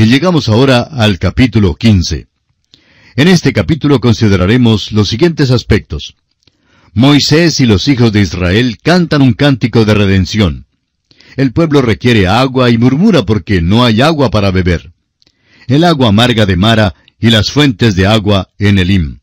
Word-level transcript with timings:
Y 0.00 0.06
llegamos 0.06 0.48
ahora 0.48 0.80
al 0.80 1.18
capítulo 1.18 1.74
15. 1.74 2.26
En 3.16 3.28
este 3.28 3.52
capítulo 3.52 4.00
consideraremos 4.00 4.92
los 4.92 5.10
siguientes 5.10 5.50
aspectos. 5.50 6.16
Moisés 6.94 7.60
y 7.60 7.66
los 7.66 7.86
hijos 7.86 8.10
de 8.10 8.22
Israel 8.22 8.78
cantan 8.82 9.20
un 9.20 9.34
cántico 9.34 9.84
de 9.84 9.92
redención. 9.92 10.64
El 11.36 11.52
pueblo 11.52 11.82
requiere 11.82 12.26
agua 12.26 12.70
y 12.70 12.78
murmura 12.78 13.26
porque 13.26 13.60
no 13.60 13.84
hay 13.84 14.00
agua 14.00 14.30
para 14.30 14.50
beber. 14.50 14.90
El 15.66 15.84
agua 15.84 16.08
amarga 16.08 16.46
de 16.46 16.56
Mara 16.56 16.94
y 17.18 17.28
las 17.28 17.50
fuentes 17.50 17.94
de 17.94 18.06
agua 18.06 18.48
en 18.58 18.78
Elim. 18.78 19.18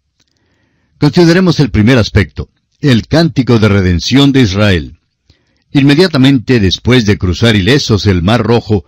Consideremos 0.99 1.59
el 1.59 1.71
primer 1.71 1.97
aspecto, 1.97 2.51
el 2.81 3.07
cántico 3.07 3.57
de 3.57 3.67
redención 3.67 4.31
de 4.31 4.41
Israel. 4.41 4.99
Inmediatamente 5.71 6.59
después 6.59 7.07
de 7.07 7.17
cruzar 7.17 7.55
ilesos 7.55 8.05
el 8.05 8.21
Mar 8.21 8.43
Rojo, 8.43 8.85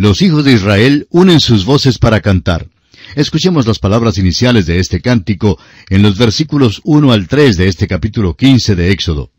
los 0.00 0.22
hijos 0.22 0.44
de 0.46 0.54
Israel 0.54 1.06
unen 1.10 1.40
sus 1.40 1.66
voces 1.66 1.98
para 1.98 2.22
cantar. 2.22 2.68
Escuchemos 3.16 3.66
las 3.66 3.78
palabras 3.78 4.16
iniciales 4.16 4.64
de 4.64 4.78
este 4.78 5.02
cántico 5.02 5.58
en 5.90 6.00
los 6.00 6.16
versículos 6.16 6.80
1 6.84 7.12
al 7.12 7.28
3 7.28 7.58
de 7.58 7.68
este 7.68 7.86
capítulo 7.86 8.34
15 8.34 8.76
de 8.76 8.92
Éxodo. 8.92 9.30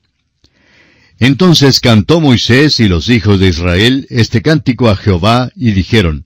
Entonces 1.17 1.79
cantó 1.79 2.21
Moisés 2.21 2.79
y 2.79 2.87
los 2.87 3.09
hijos 3.09 3.39
de 3.39 3.47
Israel 3.47 4.05
este 4.11 4.43
cántico 4.43 4.87
a 4.87 4.95
Jehová 4.95 5.51
y 5.55 5.71
dijeron, 5.71 6.25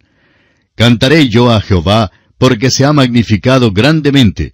Cantaré 0.76 1.30
yo 1.30 1.50
a 1.50 1.62
Jehová 1.62 2.12
porque 2.38 2.72
se 2.72 2.84
ha 2.84 2.92
magnificado 2.92 3.72
grandemente, 3.72 4.52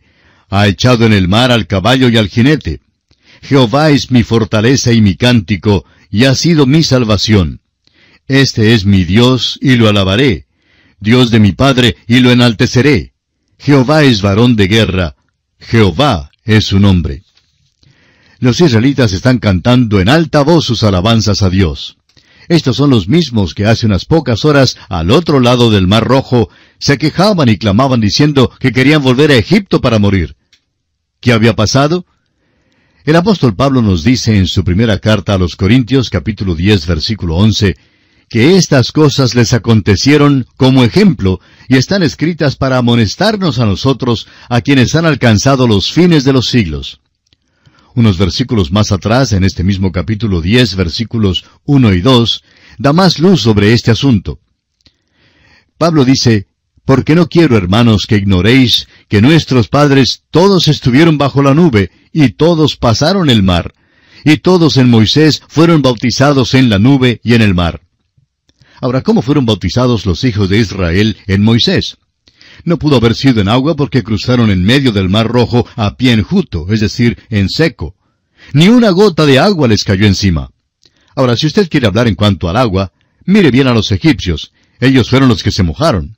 ha 0.49 0.67
echado 0.67 1.07
en 1.07 1.13
el 1.13 1.27
mar 1.27 1.51
al 1.51 1.65
caballo 1.65 2.07
y 2.09 2.17
al 2.17 2.27
jinete. 2.27 2.81
Jehová 3.41 3.89
es 3.89 4.11
mi 4.11 4.21
fortaleza 4.21 4.93
y 4.93 5.01
mi 5.01 5.15
cántico, 5.15 5.85
y 6.11 6.25
ha 6.25 6.35
sido 6.35 6.67
mi 6.67 6.83
salvación. 6.83 7.60
Este 8.27 8.73
es 8.73 8.85
mi 8.85 9.03
Dios, 9.03 9.57
y 9.61 9.75
lo 9.75 9.89
alabaré. 9.89 10.45
Dios 10.99 11.31
de 11.31 11.39
mi 11.39 11.51
Padre, 11.51 11.97
y 12.07 12.19
lo 12.19 12.31
enalteceré. 12.31 13.13
Jehová 13.59 14.03
es 14.03 14.21
varón 14.21 14.55
de 14.55 14.67
guerra. 14.67 15.15
Jehová 15.59 16.31
es 16.43 16.65
su 16.65 16.79
nombre. 16.79 17.23
Los 18.39 18.59
israelitas 18.59 19.13
están 19.13 19.37
cantando 19.37 19.99
en 19.99 20.09
alta 20.09 20.41
voz 20.41 20.65
sus 20.65 20.83
alabanzas 20.83 21.43
a 21.43 21.49
Dios. 21.49 21.97
Estos 22.47 22.75
son 22.75 22.89
los 22.89 23.07
mismos 23.07 23.53
que 23.53 23.65
hace 23.65 23.85
unas 23.85 24.05
pocas 24.05 24.45
horas 24.45 24.77
al 24.89 25.11
otro 25.11 25.39
lado 25.39 25.69
del 25.69 25.87
Mar 25.87 26.03
Rojo 26.03 26.49
se 26.79 26.97
quejaban 26.97 27.49
y 27.49 27.57
clamaban 27.57 28.01
diciendo 28.01 28.51
que 28.59 28.71
querían 28.71 29.03
volver 29.03 29.31
a 29.31 29.37
Egipto 29.37 29.79
para 29.79 29.99
morir. 29.99 30.35
¿Qué 31.19 31.31
había 31.31 31.55
pasado? 31.55 32.05
El 33.05 33.15
apóstol 33.15 33.55
Pablo 33.55 33.81
nos 33.81 34.03
dice 34.03 34.35
en 34.35 34.47
su 34.47 34.63
primera 34.63 34.99
carta 34.99 35.35
a 35.35 35.37
los 35.37 35.55
Corintios 35.55 36.09
capítulo 36.09 36.55
10 36.55 36.87
versículo 36.87 37.35
11 37.35 37.77
que 38.31 38.55
estas 38.55 38.93
cosas 38.93 39.35
les 39.35 39.51
acontecieron 39.51 40.47
como 40.55 40.85
ejemplo 40.85 41.41
y 41.67 41.75
están 41.75 42.01
escritas 42.01 42.55
para 42.55 42.77
amonestarnos 42.77 43.59
a 43.59 43.65
nosotros, 43.65 44.25
a 44.47 44.61
quienes 44.61 44.95
han 44.95 45.05
alcanzado 45.05 45.67
los 45.67 45.91
fines 45.91 46.23
de 46.23 46.31
los 46.31 46.47
siglos. 46.47 47.01
Unos 47.93 48.17
versículos 48.17 48.71
más 48.71 48.93
atrás, 48.93 49.33
en 49.33 49.43
este 49.43 49.65
mismo 49.65 49.91
capítulo 49.91 50.39
10, 50.39 50.77
versículos 50.77 51.43
1 51.65 51.93
y 51.93 51.99
2, 51.99 52.43
da 52.77 52.93
más 52.93 53.19
luz 53.19 53.41
sobre 53.41 53.73
este 53.73 53.91
asunto. 53.91 54.39
Pablo 55.77 56.05
dice, 56.05 56.47
porque 56.85 57.15
no 57.15 57.27
quiero, 57.27 57.57
hermanos, 57.57 58.05
que 58.07 58.15
ignoréis 58.15 58.87
que 59.09 59.21
nuestros 59.21 59.67
padres 59.67 60.23
todos 60.31 60.69
estuvieron 60.69 61.17
bajo 61.17 61.43
la 61.43 61.53
nube, 61.53 61.91
y 62.13 62.29
todos 62.29 62.77
pasaron 62.77 63.29
el 63.29 63.43
mar, 63.43 63.73
y 64.23 64.37
todos 64.37 64.77
en 64.77 64.89
Moisés 64.89 65.43
fueron 65.49 65.81
bautizados 65.81 66.53
en 66.53 66.69
la 66.69 66.79
nube 66.79 67.19
y 67.25 67.33
en 67.33 67.41
el 67.41 67.53
mar. 67.53 67.81
Ahora, 68.81 69.01
¿cómo 69.01 69.21
fueron 69.21 69.45
bautizados 69.45 70.07
los 70.07 70.23
hijos 70.23 70.49
de 70.49 70.57
Israel 70.57 71.15
en 71.27 71.43
Moisés? 71.43 71.97
No 72.65 72.77
pudo 72.77 72.97
haber 72.97 73.15
sido 73.15 73.39
en 73.39 73.47
agua 73.47 73.75
porque 73.75 74.03
cruzaron 74.03 74.49
en 74.49 74.63
medio 74.63 74.91
del 74.91 75.07
mar 75.07 75.27
rojo 75.27 75.67
a 75.75 75.95
pie 75.95 76.13
enjuto, 76.13 76.65
es 76.69 76.79
decir, 76.79 77.17
en 77.29 77.47
seco. 77.47 77.95
Ni 78.53 78.69
una 78.69 78.89
gota 78.89 79.27
de 79.27 79.37
agua 79.37 79.67
les 79.67 79.83
cayó 79.83 80.07
encima. 80.07 80.49
Ahora, 81.15 81.37
si 81.37 81.45
usted 81.45 81.69
quiere 81.69 81.85
hablar 81.85 82.07
en 82.07 82.15
cuanto 82.15 82.49
al 82.49 82.57
agua, 82.57 82.91
mire 83.23 83.51
bien 83.51 83.67
a 83.67 83.73
los 83.73 83.91
egipcios. 83.91 84.51
Ellos 84.79 85.09
fueron 85.09 85.29
los 85.29 85.43
que 85.43 85.51
se 85.51 85.61
mojaron. 85.61 86.17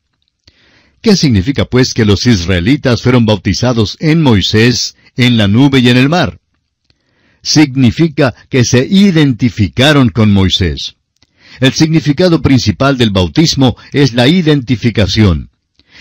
¿Qué 1.02 1.18
significa 1.18 1.66
pues 1.66 1.94
que 1.94 2.06
los 2.06 2.26
israelitas 2.26 3.02
fueron 3.02 3.26
bautizados 3.26 3.98
en 4.00 4.22
Moisés, 4.22 4.96
en 5.18 5.36
la 5.36 5.50
nube 5.50 5.80
y 5.80 5.90
en 5.90 5.98
el 5.98 6.08
mar? 6.08 6.40
Significa 7.42 8.34
que 8.50 8.64
se 8.64 8.88
identificaron 8.90 10.10
con 10.10 10.32
Moisés. 10.32 10.96
El 11.60 11.74
significado 11.74 12.42
principal 12.42 12.98
del 12.98 13.12
bautismo 13.12 13.76
es 13.92 14.14
la 14.14 14.28
identificación. 14.28 15.50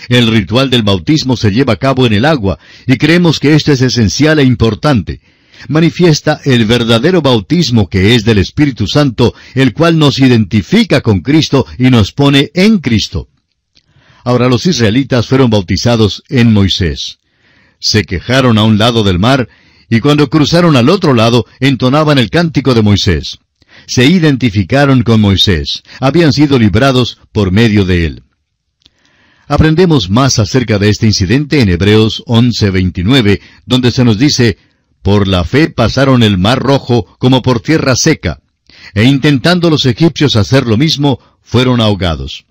El 0.08 0.26
ritual 0.28 0.70
del 0.70 0.82
bautismo 0.82 1.36
se 1.36 1.50
lleva 1.50 1.74
a 1.74 1.76
cabo 1.76 2.06
en 2.06 2.12
el 2.12 2.24
agua, 2.24 2.58
y 2.86 2.96
creemos 2.96 3.38
que 3.38 3.54
esto 3.54 3.72
es 3.72 3.80
esencial 3.80 4.38
e 4.38 4.44
importante. 4.44 5.20
Manifiesta 5.68 6.40
el 6.44 6.64
verdadero 6.64 7.22
bautismo 7.22 7.88
que 7.88 8.14
es 8.14 8.24
del 8.24 8.38
Espíritu 8.38 8.86
Santo, 8.86 9.34
el 9.54 9.72
cual 9.72 9.98
nos 9.98 10.18
identifica 10.18 11.00
con 11.02 11.20
Cristo 11.20 11.66
y 11.78 11.90
nos 11.90 12.12
pone 12.12 12.50
en 12.54 12.78
Cristo. 12.78 13.28
Ahora 14.24 14.48
los 14.48 14.66
israelitas 14.66 15.26
fueron 15.26 15.50
bautizados 15.50 16.22
en 16.28 16.52
Moisés. 16.52 17.18
Se 17.78 18.04
quejaron 18.04 18.58
a 18.58 18.64
un 18.64 18.78
lado 18.78 19.04
del 19.04 19.18
mar, 19.18 19.48
y 19.88 20.00
cuando 20.00 20.30
cruzaron 20.30 20.76
al 20.76 20.88
otro 20.88 21.14
lado 21.14 21.44
entonaban 21.60 22.18
el 22.18 22.30
cántico 22.30 22.74
de 22.74 22.82
Moisés. 22.82 23.38
Se 23.86 24.04
identificaron 24.04 25.02
con 25.02 25.20
Moisés, 25.20 25.82
habían 26.00 26.32
sido 26.32 26.58
librados 26.58 27.18
por 27.32 27.52
medio 27.52 27.84
de 27.84 28.06
él. 28.06 28.22
Aprendemos 29.48 30.08
más 30.08 30.38
acerca 30.38 30.78
de 30.78 30.88
este 30.88 31.06
incidente 31.06 31.60
en 31.60 31.68
Hebreos 31.68 32.22
11:29, 32.26 33.40
donde 33.66 33.90
se 33.90 34.04
nos 34.04 34.18
dice, 34.18 34.56
Por 35.02 35.26
la 35.26 35.44
fe 35.44 35.68
pasaron 35.68 36.22
el 36.22 36.38
mar 36.38 36.60
rojo 36.60 37.04
como 37.18 37.42
por 37.42 37.60
tierra 37.60 37.96
seca, 37.96 38.40
e 38.94 39.04
intentando 39.04 39.68
los 39.68 39.84
egipcios 39.84 40.36
hacer 40.36 40.66
lo 40.66 40.76
mismo, 40.76 41.18
fueron 41.42 41.80
ahogados. 41.80 42.46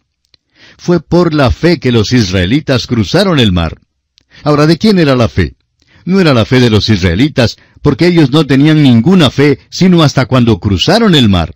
Fue 0.77 0.99
por 0.99 1.33
la 1.33 1.51
fe 1.51 1.79
que 1.79 1.91
los 1.91 2.11
israelitas 2.11 2.87
cruzaron 2.87 3.39
el 3.39 3.51
mar. 3.51 3.79
Ahora, 4.43 4.67
¿de 4.67 4.77
quién 4.77 4.99
era 4.99 5.15
la 5.15 5.29
fe? 5.29 5.55
No 6.05 6.19
era 6.19 6.33
la 6.33 6.45
fe 6.45 6.59
de 6.59 6.69
los 6.69 6.89
israelitas, 6.89 7.57
porque 7.81 8.07
ellos 8.07 8.31
no 8.31 8.45
tenían 8.45 8.81
ninguna 8.81 9.29
fe, 9.29 9.59
sino 9.69 10.03
hasta 10.03 10.25
cuando 10.25 10.59
cruzaron 10.59 11.15
el 11.15 11.29
mar. 11.29 11.55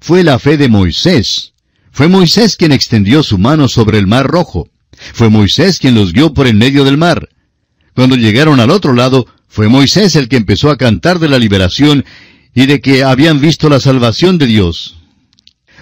Fue 0.00 0.22
la 0.22 0.38
fe 0.38 0.56
de 0.56 0.68
Moisés. 0.68 1.52
Fue 1.90 2.08
Moisés 2.08 2.56
quien 2.56 2.72
extendió 2.72 3.22
su 3.22 3.38
mano 3.38 3.68
sobre 3.68 3.98
el 3.98 4.06
mar 4.06 4.26
rojo. 4.26 4.68
Fue 5.12 5.30
Moisés 5.30 5.78
quien 5.78 5.94
los 5.94 6.12
guió 6.12 6.34
por 6.34 6.46
en 6.46 6.58
medio 6.58 6.84
del 6.84 6.96
mar. 6.96 7.28
Cuando 7.94 8.16
llegaron 8.16 8.60
al 8.60 8.70
otro 8.70 8.92
lado, 8.92 9.26
fue 9.48 9.68
Moisés 9.68 10.16
el 10.16 10.28
que 10.28 10.36
empezó 10.36 10.70
a 10.70 10.76
cantar 10.76 11.18
de 11.18 11.28
la 11.28 11.38
liberación 11.38 12.04
y 12.54 12.66
de 12.66 12.80
que 12.80 13.04
habían 13.04 13.40
visto 13.40 13.68
la 13.68 13.80
salvación 13.80 14.38
de 14.38 14.46
Dios. 14.46 14.96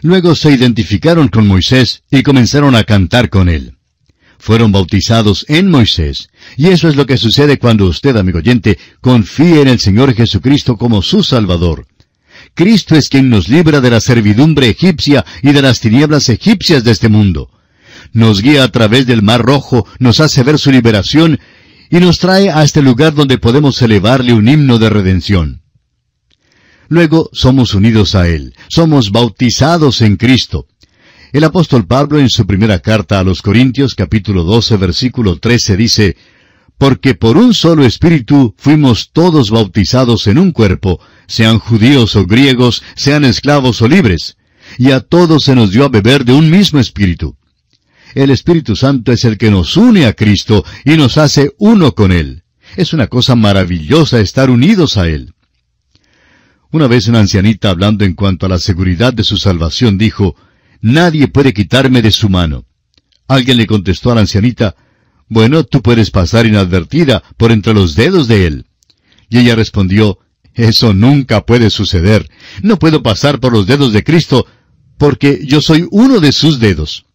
Luego 0.02 0.34
se 0.34 0.52
identificaron 0.52 1.28
con 1.28 1.46
Moisés 1.46 2.02
y 2.10 2.22
comenzaron 2.22 2.74
a 2.74 2.84
cantar 2.84 3.30
con 3.30 3.48
él. 3.48 3.76
Fueron 4.44 4.72
bautizados 4.72 5.46
en 5.48 5.70
Moisés. 5.70 6.28
Y 6.58 6.66
eso 6.66 6.86
es 6.90 6.96
lo 6.96 7.06
que 7.06 7.16
sucede 7.16 7.58
cuando 7.58 7.86
usted, 7.86 8.14
amigo 8.14 8.40
oyente, 8.40 8.78
confíe 9.00 9.62
en 9.62 9.68
el 9.68 9.80
Señor 9.80 10.12
Jesucristo 10.12 10.76
como 10.76 11.00
su 11.00 11.22
Salvador. 11.22 11.86
Cristo 12.52 12.94
es 12.94 13.08
quien 13.08 13.30
nos 13.30 13.48
libra 13.48 13.80
de 13.80 13.88
la 13.88 14.02
servidumbre 14.02 14.68
egipcia 14.68 15.24
y 15.42 15.52
de 15.52 15.62
las 15.62 15.80
tinieblas 15.80 16.28
egipcias 16.28 16.84
de 16.84 16.90
este 16.90 17.08
mundo. 17.08 17.48
Nos 18.12 18.42
guía 18.42 18.64
a 18.64 18.68
través 18.68 19.06
del 19.06 19.22
Mar 19.22 19.40
Rojo, 19.40 19.86
nos 19.98 20.20
hace 20.20 20.42
ver 20.42 20.58
su 20.58 20.70
liberación 20.70 21.40
y 21.88 21.96
nos 21.96 22.18
trae 22.18 22.50
a 22.50 22.64
este 22.64 22.82
lugar 22.82 23.14
donde 23.14 23.38
podemos 23.38 23.80
elevarle 23.80 24.34
un 24.34 24.46
himno 24.46 24.78
de 24.78 24.90
redención. 24.90 25.62
Luego 26.88 27.30
somos 27.32 27.72
unidos 27.72 28.14
a 28.14 28.28
Él, 28.28 28.54
somos 28.68 29.10
bautizados 29.10 30.02
en 30.02 30.16
Cristo. 30.18 30.66
El 31.34 31.42
apóstol 31.42 31.84
Pablo 31.84 32.20
en 32.20 32.30
su 32.30 32.46
primera 32.46 32.78
carta 32.78 33.18
a 33.18 33.24
los 33.24 33.42
Corintios 33.42 33.96
capítulo 33.96 34.44
12 34.44 34.76
versículo 34.76 35.40
13 35.40 35.76
dice, 35.76 36.16
Porque 36.78 37.16
por 37.16 37.36
un 37.36 37.54
solo 37.54 37.84
espíritu 37.84 38.54
fuimos 38.56 39.10
todos 39.12 39.50
bautizados 39.50 40.28
en 40.28 40.38
un 40.38 40.52
cuerpo, 40.52 41.00
sean 41.26 41.58
judíos 41.58 42.14
o 42.14 42.24
griegos, 42.24 42.84
sean 42.94 43.24
esclavos 43.24 43.82
o 43.82 43.88
libres, 43.88 44.36
y 44.78 44.92
a 44.92 45.00
todos 45.00 45.42
se 45.42 45.56
nos 45.56 45.72
dio 45.72 45.84
a 45.84 45.88
beber 45.88 46.24
de 46.24 46.34
un 46.34 46.48
mismo 46.48 46.78
espíritu. 46.78 47.36
El 48.14 48.30
Espíritu 48.30 48.76
Santo 48.76 49.10
es 49.10 49.24
el 49.24 49.36
que 49.36 49.50
nos 49.50 49.76
une 49.76 50.06
a 50.06 50.12
Cristo 50.12 50.64
y 50.84 50.96
nos 50.96 51.18
hace 51.18 51.50
uno 51.58 51.96
con 51.96 52.12
Él. 52.12 52.44
Es 52.76 52.92
una 52.92 53.08
cosa 53.08 53.34
maravillosa 53.34 54.20
estar 54.20 54.50
unidos 54.50 54.96
a 54.96 55.08
Él. 55.08 55.34
Una 56.70 56.86
vez 56.86 57.08
una 57.08 57.18
ancianita 57.18 57.70
hablando 57.70 58.04
en 58.04 58.14
cuanto 58.14 58.46
a 58.46 58.48
la 58.48 58.58
seguridad 58.60 59.12
de 59.12 59.24
su 59.24 59.36
salvación 59.36 59.98
dijo, 59.98 60.36
Nadie 60.84 61.28
puede 61.28 61.54
quitarme 61.54 62.02
de 62.02 62.10
su 62.10 62.28
mano. 62.28 62.66
Alguien 63.26 63.56
le 63.56 63.66
contestó 63.66 64.12
a 64.12 64.16
la 64.16 64.20
ancianita, 64.20 64.76
Bueno, 65.28 65.64
tú 65.64 65.80
puedes 65.80 66.10
pasar 66.10 66.44
inadvertida 66.44 67.22
por 67.38 67.52
entre 67.52 67.72
los 67.72 67.94
dedos 67.94 68.28
de 68.28 68.46
él. 68.46 68.66
Y 69.30 69.38
ella 69.38 69.54
respondió, 69.54 70.18
Eso 70.52 70.92
nunca 70.92 71.46
puede 71.46 71.70
suceder. 71.70 72.28
No 72.60 72.78
puedo 72.78 73.02
pasar 73.02 73.40
por 73.40 73.54
los 73.54 73.66
dedos 73.66 73.94
de 73.94 74.04
Cristo, 74.04 74.46
porque 74.98 75.40
yo 75.46 75.62
soy 75.62 75.88
uno 75.90 76.20
de 76.20 76.32
sus 76.32 76.60
dedos. 76.60 77.06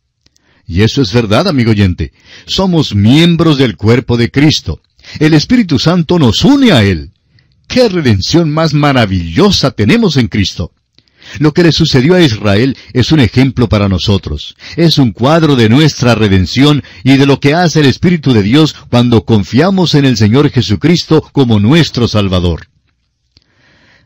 Y 0.66 0.81
eso 0.81 1.04
es 1.04 1.13
verdad, 1.13 1.48
amigo 1.48 1.69
oyente. 1.69 2.12
Somos 2.48 2.95
miembros 2.95 3.60
del 3.60 3.77
cuerpo 3.77 4.18
de 4.18 4.31
Cristo. 4.31 4.81
El 5.19 5.36
Espíritu 5.36 5.77
Santo 5.77 6.18
nos 6.18 6.44
une 6.44 6.71
a 6.71 6.81
Él. 6.81 7.12
¡Qué 7.68 7.88
redención 7.88 8.50
más 8.50 8.74
maravillosa 8.74 9.69
tenemos 9.69 10.18
en 10.18 10.27
Cristo! 10.27 10.74
Lo 11.38 11.54
que 11.54 11.64
le 11.64 11.72
sucedió 11.72 12.16
a 12.16 12.22
Israel 12.22 12.76
es 12.94 13.12
un 13.12 13.20
ejemplo 13.20 13.70
para 13.70 13.88
nosotros. 13.88 14.56
Es 14.76 14.98
un 14.98 15.12
cuadro 15.12 15.56
de 15.56 15.70
nuestra 15.70 16.16
redención 16.16 16.84
y 17.04 17.18
de 17.18 17.26
lo 17.26 17.40
que 17.40 17.54
hace 17.54 17.81
el 17.81 17.86
Espíritu 17.86 18.34
de 18.34 18.42
Dios 18.42 18.76
cuando 18.90 19.24
confiamos 19.26 19.94
en 19.94 20.06
el 20.06 20.18
Señor 20.18 20.50
Jesucristo 20.50 21.22
como 21.31 21.60
nuestro 21.60 22.08
Salvador. 22.08 22.68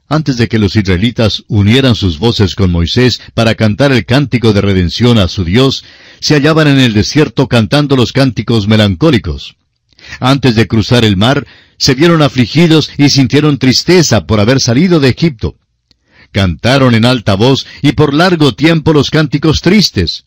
Antes 0.10 0.38
de 0.38 0.48
que 0.48 0.60
los 0.60 0.75
israelitas 0.75 1.44
unieran 1.48 1.96
sus 1.96 2.20
voces 2.20 2.56
con 2.56 2.72
Moisés 2.72 3.22
para 3.34 3.56
cantar 3.56 3.92
el 3.92 4.06
cántico 4.06 4.54
de 4.54 4.62
redención 4.62 5.18
a 5.18 5.28
su 5.28 5.44
Dios, 5.44 5.84
se 6.20 6.36
hallaban 6.36 6.68
en 6.68 6.80
el 6.80 6.94
desierto 6.94 7.48
cantando 7.48 7.96
los 7.96 8.12
cánticos 8.12 8.68
melancólicos. 8.68 9.56
Antes 10.20 10.56
de 10.56 10.68
cruzar 10.68 11.06
el 11.06 11.18
mar, 11.18 11.48
se 11.78 11.96
vieron 11.96 12.22
afligidos 12.22 12.92
y 12.98 13.10
sintieron 13.10 13.58
tristeza 13.58 14.25
por 14.25 14.40
haber 14.40 14.60
salido 14.60 15.00
de 15.00 15.10
Egipto. 15.10 15.56
Cantaron 16.34 16.96
en 16.96 17.06
alta 17.06 17.36
voz 17.36 17.68
y 17.84 17.92
por 17.92 18.14
largo 18.14 18.56
tiempo 18.56 18.92
los 18.92 19.12
cánticos 19.12 19.62
tristes. 19.62 20.26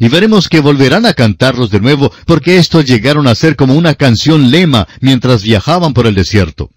Y 0.00 0.08
veremos 0.08 0.48
que 0.48 0.60
volverán 0.60 1.04
a 1.04 1.12
cantarlos 1.12 1.70
de 1.70 1.78
nuevo 1.78 2.10
porque 2.26 2.56
estos 2.56 2.86
llegaron 2.86 3.28
a 3.28 3.34
ser 3.34 3.54
como 3.54 3.74
una 3.74 3.94
canción 3.94 4.50
lema 4.50 4.88
mientras 5.00 5.42
viajaban 5.42 5.92
por 5.92 6.06
el 6.06 6.14
desierto. 6.14 6.70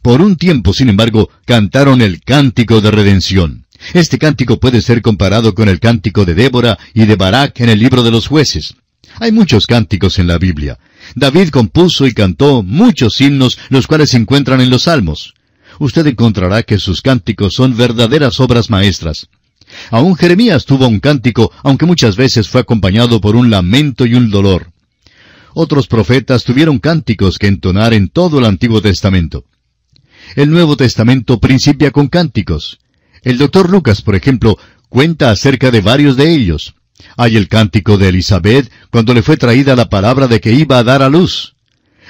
Por 0.00 0.22
un 0.22 0.36
tiempo, 0.36 0.72
sin 0.72 0.88
embargo, 0.88 1.28
cantaron 1.44 2.00
el 2.00 2.22
cántico 2.22 2.80
de 2.80 2.92
redención. 2.92 3.66
Este 3.94 4.16
cántico 4.16 4.60
puede 4.60 4.80
ser 4.80 5.02
comparado 5.02 5.54
con 5.56 5.68
el 5.68 5.80
cántico 5.80 6.24
de 6.24 6.34
Débora 6.34 6.78
y 6.94 7.04
de 7.04 7.16
Barak 7.16 7.58
en 7.60 7.68
el 7.68 7.80
libro 7.80 8.04
de 8.04 8.12
los 8.12 8.28
jueces. 8.28 8.76
Hay 9.18 9.32
muchos 9.32 9.66
cánticos 9.66 10.20
en 10.20 10.28
la 10.28 10.38
Biblia. 10.38 10.78
David 11.16 11.48
compuso 11.48 12.06
y 12.06 12.14
cantó 12.14 12.62
muchos 12.62 13.20
himnos, 13.20 13.58
los 13.70 13.88
cuales 13.88 14.10
se 14.10 14.18
encuentran 14.18 14.60
en 14.60 14.70
los 14.70 14.82
salmos. 14.82 15.34
Usted 15.78 16.06
encontrará 16.06 16.62
que 16.62 16.78
sus 16.78 17.02
cánticos 17.02 17.54
son 17.54 17.76
verdaderas 17.76 18.40
obras 18.40 18.70
maestras. 18.70 19.28
Aún 19.90 20.16
Jeremías 20.16 20.64
tuvo 20.64 20.88
un 20.88 21.00
cántico, 21.00 21.52
aunque 21.62 21.86
muchas 21.86 22.16
veces 22.16 22.48
fue 22.48 22.60
acompañado 22.60 23.20
por 23.20 23.36
un 23.36 23.50
lamento 23.50 24.06
y 24.06 24.14
un 24.14 24.30
dolor. 24.30 24.72
Otros 25.54 25.86
profetas 25.86 26.44
tuvieron 26.44 26.78
cánticos 26.78 27.38
que 27.38 27.48
entonar 27.48 27.92
en 27.92 28.08
todo 28.08 28.38
el 28.38 28.44
Antiguo 28.44 28.80
Testamento. 28.80 29.44
El 30.36 30.50
Nuevo 30.50 30.76
Testamento 30.76 31.40
principia 31.40 31.90
con 31.90 32.08
cánticos. 32.08 32.78
El 33.22 33.38
doctor 33.38 33.70
Lucas, 33.70 34.02
por 34.02 34.14
ejemplo, 34.14 34.58
cuenta 34.88 35.30
acerca 35.30 35.70
de 35.70 35.80
varios 35.80 36.16
de 36.16 36.32
ellos. 36.32 36.74
Hay 37.16 37.36
el 37.36 37.48
cántico 37.48 37.96
de 37.98 38.08
Elizabeth 38.08 38.70
cuando 38.90 39.14
le 39.14 39.22
fue 39.22 39.36
traída 39.36 39.76
la 39.76 39.88
palabra 39.88 40.28
de 40.28 40.40
que 40.40 40.52
iba 40.52 40.78
a 40.78 40.84
dar 40.84 41.02
a 41.02 41.08
luz. 41.08 41.54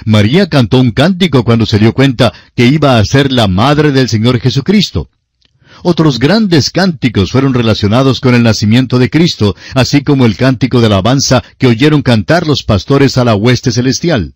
María 0.05 0.49
cantó 0.49 0.81
un 0.81 0.91
cántico 0.91 1.45
cuando 1.45 1.67
se 1.67 1.79
dio 1.79 1.93
cuenta 1.93 2.33
que 2.55 2.67
iba 2.67 2.99
a 2.99 3.05
ser 3.05 3.33
la 3.33 3.49
madre 3.49 3.93
del 3.93 4.09
Señor 4.09 4.41
Jesucristo. 4.41 5.09
Otros 5.83 6.19
grandes 6.19 6.71
cánticos 6.71 7.31
fueron 7.31 7.55
relacionados 7.55 8.21
con 8.21 8.35
el 8.35 8.43
nacimiento 8.43 8.99
de 8.99 9.11
Cristo, 9.11 9.55
así 9.75 10.03
como 10.03 10.27
el 10.27 10.37
cántico 10.37 10.81
de 10.81 10.87
alabanza 10.87 11.43
que 11.57 11.69
oyeron 11.69 12.03
cantar 12.03 12.47
los 12.47 12.65
pastores 12.65 13.17
a 13.17 13.25
la 13.25 13.35
hueste 13.35 13.71
celestial. 13.71 14.35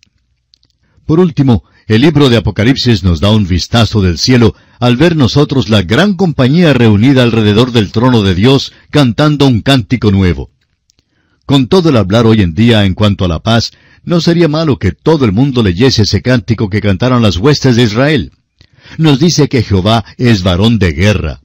Por 1.05 1.19
último, 1.19 1.63
el 1.87 2.01
libro 2.01 2.29
de 2.29 2.37
Apocalipsis 2.37 3.03
nos 3.03 3.19
da 3.19 3.29
un 3.31 3.45
vistazo 3.45 4.01
del 4.01 4.17
cielo 4.17 4.55
al 4.79 4.95
ver 4.95 5.17
nosotros 5.17 5.67
la 5.67 5.81
gran 5.81 6.13
compañía 6.13 6.73
reunida 6.73 7.23
alrededor 7.23 7.73
del 7.73 7.91
trono 7.91 8.21
de 8.21 8.35
Dios 8.35 8.71
cantando 8.89 9.45
un 9.45 9.61
cántico 9.61 10.11
nuevo. 10.11 10.49
Con 11.45 11.67
todo 11.67 11.89
el 11.89 11.97
hablar 11.97 12.25
hoy 12.25 12.41
en 12.41 12.53
día 12.53 12.85
en 12.85 12.93
cuanto 12.93 13.25
a 13.25 13.27
la 13.27 13.39
paz, 13.39 13.73
no 14.03 14.21
sería 14.21 14.47
malo 14.47 14.77
que 14.77 14.91
todo 14.91 15.25
el 15.25 15.31
mundo 15.31 15.63
leyese 15.63 16.03
ese 16.03 16.21
cántico 16.21 16.69
que 16.69 16.81
cantaron 16.81 17.21
las 17.21 17.37
huestes 17.37 17.75
de 17.75 17.83
Israel. 17.83 18.31
Nos 18.97 19.19
dice 19.19 19.47
que 19.47 19.63
Jehová 19.63 20.03
es 20.17 20.43
varón 20.43 20.77
de 20.77 20.91
guerra. 20.91 21.41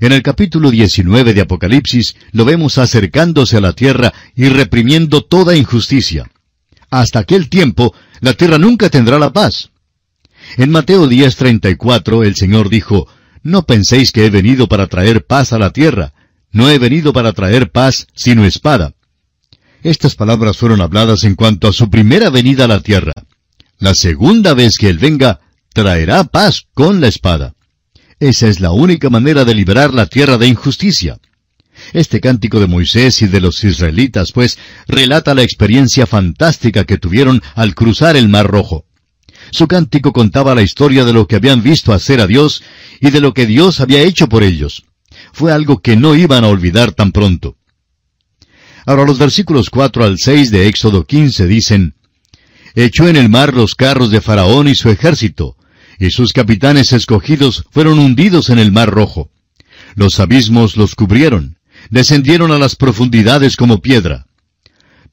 En 0.00 0.12
el 0.12 0.22
capítulo 0.22 0.70
19 0.70 1.32
de 1.32 1.40
Apocalipsis 1.40 2.16
lo 2.32 2.44
vemos 2.44 2.76
acercándose 2.76 3.56
a 3.56 3.60
la 3.60 3.72
tierra 3.72 4.12
y 4.34 4.48
reprimiendo 4.48 5.22
toda 5.22 5.56
injusticia. 5.56 6.30
Hasta 6.90 7.20
aquel 7.20 7.48
tiempo 7.48 7.94
la 8.20 8.34
tierra 8.34 8.58
nunca 8.58 8.90
tendrá 8.90 9.18
la 9.18 9.32
paz. 9.32 9.70
En 10.56 10.70
Mateo 10.70 11.08
10:34 11.08 12.26
el 12.26 12.34
Señor 12.34 12.68
dijo, 12.68 13.06
No 13.42 13.64
penséis 13.64 14.12
que 14.12 14.26
he 14.26 14.30
venido 14.30 14.68
para 14.68 14.88
traer 14.88 15.24
paz 15.24 15.52
a 15.52 15.58
la 15.58 15.70
tierra, 15.70 16.12
no 16.50 16.68
he 16.68 16.78
venido 16.78 17.12
para 17.12 17.32
traer 17.32 17.70
paz 17.70 18.08
sino 18.14 18.44
espada. 18.44 18.94
Estas 19.82 20.14
palabras 20.14 20.56
fueron 20.56 20.80
habladas 20.80 21.24
en 21.24 21.34
cuanto 21.34 21.66
a 21.66 21.72
su 21.72 21.90
primera 21.90 22.30
venida 22.30 22.66
a 22.66 22.68
la 22.68 22.80
tierra. 22.80 23.12
La 23.78 23.94
segunda 23.94 24.54
vez 24.54 24.78
que 24.78 24.88
Él 24.88 24.98
venga, 24.98 25.40
traerá 25.74 26.22
paz 26.24 26.66
con 26.72 27.00
la 27.00 27.08
espada. 27.08 27.54
Esa 28.20 28.46
es 28.46 28.60
la 28.60 28.70
única 28.70 29.10
manera 29.10 29.44
de 29.44 29.56
liberar 29.56 29.92
la 29.92 30.06
tierra 30.06 30.38
de 30.38 30.46
injusticia. 30.46 31.18
Este 31.92 32.20
cántico 32.20 32.60
de 32.60 32.68
Moisés 32.68 33.22
y 33.22 33.26
de 33.26 33.40
los 33.40 33.64
israelitas, 33.64 34.30
pues, 34.30 34.56
relata 34.86 35.34
la 35.34 35.42
experiencia 35.42 36.06
fantástica 36.06 36.84
que 36.84 36.98
tuvieron 36.98 37.42
al 37.56 37.74
cruzar 37.74 38.16
el 38.16 38.28
Mar 38.28 38.46
Rojo. 38.46 38.84
Su 39.50 39.66
cántico 39.66 40.12
contaba 40.12 40.54
la 40.54 40.62
historia 40.62 41.04
de 41.04 41.12
lo 41.12 41.26
que 41.26 41.34
habían 41.34 41.64
visto 41.64 41.92
hacer 41.92 42.20
a 42.20 42.28
Dios 42.28 42.62
y 43.00 43.10
de 43.10 43.20
lo 43.20 43.34
que 43.34 43.46
Dios 43.46 43.80
había 43.80 44.02
hecho 44.02 44.28
por 44.28 44.44
ellos. 44.44 44.84
Fue 45.32 45.52
algo 45.52 45.80
que 45.80 45.96
no 45.96 46.14
iban 46.14 46.44
a 46.44 46.48
olvidar 46.48 46.92
tan 46.92 47.10
pronto. 47.10 47.56
Ahora 48.84 49.04
los 49.04 49.18
versículos 49.18 49.70
4 49.70 50.04
al 50.04 50.18
6 50.18 50.50
de 50.50 50.66
Éxodo 50.66 51.04
15 51.04 51.46
dicen, 51.46 51.94
Echó 52.74 53.08
en 53.08 53.16
el 53.16 53.28
mar 53.28 53.54
los 53.54 53.74
carros 53.74 54.10
de 54.10 54.20
Faraón 54.20 54.66
y 54.66 54.74
su 54.74 54.88
ejército, 54.88 55.56
y 55.98 56.10
sus 56.10 56.32
capitanes 56.32 56.92
escogidos 56.92 57.64
fueron 57.70 57.98
hundidos 57.98 58.50
en 58.50 58.58
el 58.58 58.72
mar 58.72 58.90
rojo. 58.90 59.30
Los 59.94 60.18
abismos 60.20 60.76
los 60.76 60.94
cubrieron, 60.94 61.58
descendieron 61.90 62.50
a 62.50 62.58
las 62.58 62.76
profundidades 62.76 63.56
como 63.56 63.80
piedra. 63.80 64.26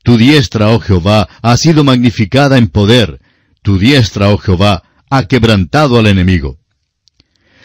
Tu 0.03 0.17
diestra, 0.17 0.69
oh 0.69 0.79
Jehová, 0.79 1.27
ha 1.41 1.57
sido 1.57 1.83
magnificada 1.83 2.57
en 2.57 2.69
poder, 2.69 3.19
tu 3.61 3.77
diestra, 3.77 4.29
oh 4.29 4.37
Jehová, 4.37 4.83
ha 5.09 5.27
quebrantado 5.27 5.99
al 5.99 6.07
enemigo. 6.07 6.59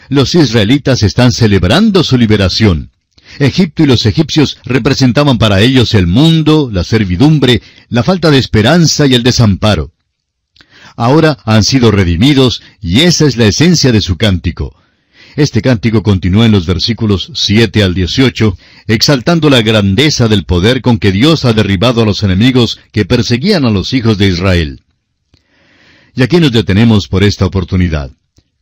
Los 0.09 0.35
israelitas 0.35 1.03
están 1.03 1.33
celebrando 1.33 2.03
su 2.03 2.19
liberación. 2.19 2.91
Egipto 3.39 3.83
y 3.83 3.87
los 3.87 4.07
egipcios 4.07 4.59
representaban 4.65 5.39
para 5.39 5.61
ellos 5.61 5.95
el 5.95 6.07
mundo, 6.07 6.71
la 6.73 6.85
servidumbre, 6.85 7.63
la 7.89 8.03
falta 8.03 8.31
de 8.31 8.39
esperanza 8.39 9.07
y 9.07 9.15
el 9.15 9.23
desamparo. 9.23 9.93
Ahora 10.97 11.39
han 11.45 11.65
sido 11.65 11.91
redimidos 11.91 12.63
y 12.81 13.01
esa 13.01 13.27
es 13.27 13.37
la 13.37 13.47
esencia 13.47 13.91
de 13.93 14.01
su 14.01 14.17
cántico. 14.17 14.77
Este 15.37 15.63
cántico 15.63 16.05
continúa 16.05 16.47
en 16.47 16.53
los 16.53 16.65
versículos 16.65 17.33
7 17.35 17.83
al 17.83 17.95
18, 17.95 18.57
exaltando 18.87 19.51
la 19.51 19.63
grandeza 19.63 20.29
del 20.29 20.45
poder 20.45 20.81
con 20.81 20.99
que 20.99 21.11
Dios 21.11 21.45
ha 21.45 21.53
derribado 21.53 22.03
a 22.03 22.05
los 22.05 22.23
enemigos 22.23 22.79
que 22.93 23.05
perseguían 23.05 23.65
a 23.65 23.71
los 23.71 23.93
hijos 23.95 24.17
de 24.17 24.29
Israel. 24.29 24.83
Y 26.15 26.23
aquí 26.23 26.39
nos 26.39 26.53
detenemos 26.53 27.09
por 27.09 27.25
esta 27.25 27.47
oportunidad. 27.47 28.13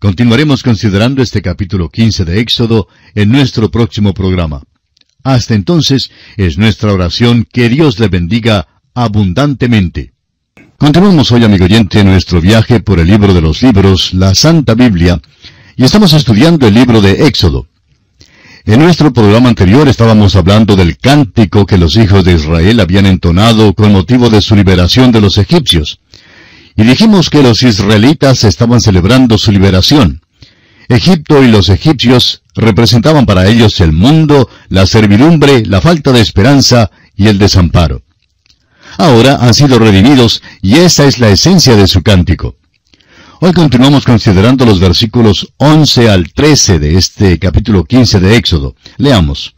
Continuaremos 0.02 0.64
considerando 0.64 1.22
este 1.22 1.42
capítulo 1.42 1.88
15 1.88 2.24
de 2.24 2.40
Éxodo 2.40 2.88
en 3.14 3.30
nuestro 3.30 3.70
próximo 3.70 4.12
programa. 4.12 4.60
Hasta 5.22 5.54
entonces 5.54 6.10
es 6.36 6.58
nuestra 6.58 6.92
oración 6.92 7.46
que 7.48 7.68
Dios 7.68 8.00
le 8.00 8.08
bendiga 8.08 8.66
abundantemente. 8.94 10.12
Continuamos 10.76 11.30
hoy, 11.30 11.44
amigo 11.44 11.66
oyente, 11.66 12.02
nuestro 12.02 12.40
viaje 12.40 12.80
por 12.80 12.98
el 12.98 13.06
libro 13.06 13.32
de 13.32 13.42
los 13.42 13.62
libros, 13.62 14.12
la 14.12 14.34
Santa 14.34 14.74
Biblia, 14.74 15.20
y 15.76 15.84
estamos 15.84 16.12
estudiando 16.14 16.66
el 16.66 16.74
libro 16.74 17.00
de 17.00 17.28
Éxodo. 17.28 17.68
En 18.64 18.80
nuestro 18.80 19.12
programa 19.12 19.50
anterior 19.50 19.86
estábamos 19.86 20.34
hablando 20.34 20.74
del 20.74 20.98
cántico 20.98 21.64
que 21.64 21.78
los 21.78 21.94
hijos 21.94 22.24
de 22.24 22.32
Israel 22.32 22.80
habían 22.80 23.06
entonado 23.06 23.72
con 23.74 23.92
motivo 23.92 24.30
de 24.30 24.42
su 24.42 24.56
liberación 24.56 25.12
de 25.12 25.20
los 25.20 25.38
egipcios. 25.38 26.00
Y 26.76 26.84
dijimos 26.84 27.30
que 27.30 27.42
los 27.42 27.62
israelitas 27.62 28.44
estaban 28.44 28.80
celebrando 28.80 29.38
su 29.38 29.52
liberación. 29.52 30.22
Egipto 30.88 31.42
y 31.42 31.48
los 31.48 31.68
egipcios 31.68 32.42
representaban 32.54 33.26
para 33.26 33.46
ellos 33.46 33.80
el 33.80 33.92
mundo, 33.92 34.48
la 34.68 34.86
servidumbre, 34.86 35.64
la 35.64 35.80
falta 35.80 36.12
de 36.12 36.20
esperanza 36.20 36.90
y 37.16 37.28
el 37.28 37.38
desamparo. 37.38 38.02
Ahora 38.98 39.36
han 39.40 39.54
sido 39.54 39.78
redimidos 39.78 40.42
y 40.60 40.76
esa 40.76 41.06
es 41.06 41.18
la 41.18 41.30
esencia 41.30 41.76
de 41.76 41.86
su 41.86 42.02
cántico. 42.02 42.56
Hoy 43.40 43.52
continuamos 43.52 44.04
considerando 44.04 44.64
los 44.64 44.78
versículos 44.78 45.52
11 45.56 46.10
al 46.10 46.32
13 46.32 46.78
de 46.78 46.96
este 46.96 47.38
capítulo 47.38 47.84
15 47.84 48.20
de 48.20 48.36
Éxodo. 48.36 48.76
Leamos. 48.98 49.54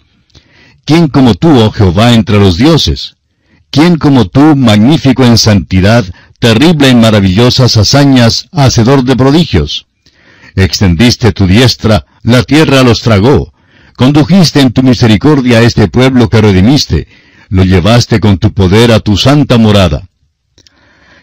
¿Quién 0.85 1.09
como 1.09 1.35
tú, 1.35 1.51
oh 1.59 1.71
Jehová, 1.71 2.15
entre 2.15 2.39
los 2.39 2.57
dioses? 2.57 3.17
¿Quién 3.71 3.97
como 3.99 4.27
tú, 4.27 4.55
magnífico 4.55 5.25
en 5.25 5.37
santidad, 5.37 6.05
terrible 6.39 6.89
en 6.89 7.01
maravillosas 7.01 7.77
hazañas, 7.77 8.49
hacedor 8.53 9.05
de 9.05 9.17
prodigios? 9.17 9.87
Extendiste 10.55 11.33
tu 11.33 11.47
diestra, 11.47 12.07
la 12.23 12.43
tierra 12.43 12.83
los 12.83 13.01
tragó. 13.03 13.53
Condujiste 13.97 14.61
en 14.61 14.73
tu 14.73 14.83
misericordia 14.83 15.59
a 15.59 15.63
este 15.63 15.89
pueblo 15.89 16.29
que 16.29 16.41
redimiste. 16.41 17.09
lo 17.51 17.63
llevaste 17.63 18.19
con 18.19 18.39
tu 18.39 18.53
poder 18.53 18.91
a 18.91 19.01
tu 19.01 19.17
santa 19.17 19.59
morada. 19.59 20.09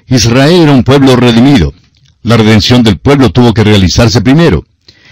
Israel 0.08 0.64
era 0.64 0.72
un 0.72 0.84
pueblo 0.84 1.16
redimido. 1.16 1.74
La 2.22 2.38
redención 2.38 2.84
del 2.84 3.00
pueblo 3.00 3.32
tuvo 3.32 3.54
que 3.54 3.64
realizarse 3.64 4.22
primero. 4.22 4.66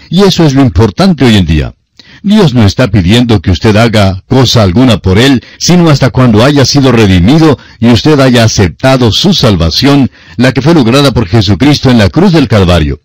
Y 0.09 0.23
eso 0.23 0.45
es 0.45 0.53
lo 0.53 0.61
importante 0.61 1.25
hoy 1.25 1.35
en 1.35 1.45
día. 1.45 1.73
Dios 2.21 2.53
no 2.53 2.65
está 2.65 2.89
pidiendo 2.89 3.41
que 3.41 3.51
usted 3.51 3.75
haga 3.77 4.23
cosa 4.27 4.63
alguna 4.63 4.97
por 4.97 5.17
Él, 5.17 5.43
sino 5.57 5.89
hasta 5.89 6.09
cuando 6.09 6.43
haya 6.43 6.65
sido 6.65 6.91
redimido 6.91 7.57
y 7.79 7.87
usted 7.87 8.19
haya 8.19 8.43
aceptado 8.43 9.11
su 9.11 9.33
salvación, 9.33 10.11
la 10.35 10.51
que 10.51 10.61
fue 10.61 10.73
lograda 10.73 11.11
por 11.11 11.27
Jesucristo 11.27 11.89
en 11.89 11.97
la 11.97 12.09
cruz 12.09 12.33
del 12.33 12.47
Calvario. 12.47 12.99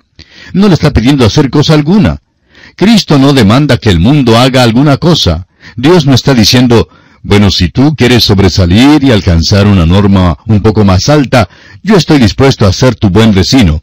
No 0.53 0.69
le 0.69 0.75
está 0.75 0.93
pidiendo 0.93 1.25
hacer 1.25 1.51
cosa 1.51 1.75
alguna. 1.75 2.19
Cristo 2.77 3.19
no 3.19 3.33
demanda 3.33 3.79
que 3.79 3.91
el 3.91 4.01
mundo 4.01 4.37
haga 4.37 4.63
alguna 4.63 4.97
cosa. 4.97 5.47
Dios 5.77 6.07
no 6.07 6.15
está 6.15 6.35
diciendo, 6.35 6.89
bueno, 7.23 7.51
si 7.51 7.69
tú 7.69 7.95
quieres 7.97 8.25
sobresalir 8.25 9.03
y 9.05 9.13
alcanzar 9.13 9.67
una 9.67 9.87
norma 9.87 10.37
un 10.47 10.61
poco 10.61 10.85
más 10.85 11.09
alta, 11.09 11.49
yo 11.83 11.97
estoy 11.97 12.19
dispuesto 12.19 12.67
a 12.67 12.73
ser 12.73 12.97
tu 12.97 13.11
buen 13.11 13.33
vecino. 13.33 13.83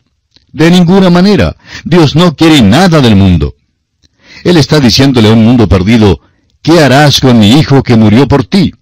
De 0.51 0.69
ninguna 0.69 1.09
manera. 1.09 1.55
Dios 1.85 2.15
no 2.15 2.35
quiere 2.35 2.61
nada 2.61 3.00
del 3.00 3.15
mundo. 3.15 3.55
Él 4.43 4.57
está 4.57 4.79
diciéndole 4.79 5.29
a 5.29 5.33
un 5.33 5.43
mundo 5.43 5.67
perdido, 5.67 6.19
¿qué 6.62 6.79
harás 6.79 7.19
con 7.19 7.39
mi 7.39 7.51
hijo 7.60 7.83
que 7.83 7.95
murió 7.95 8.27
por 8.27 8.45
ti? 8.45 8.74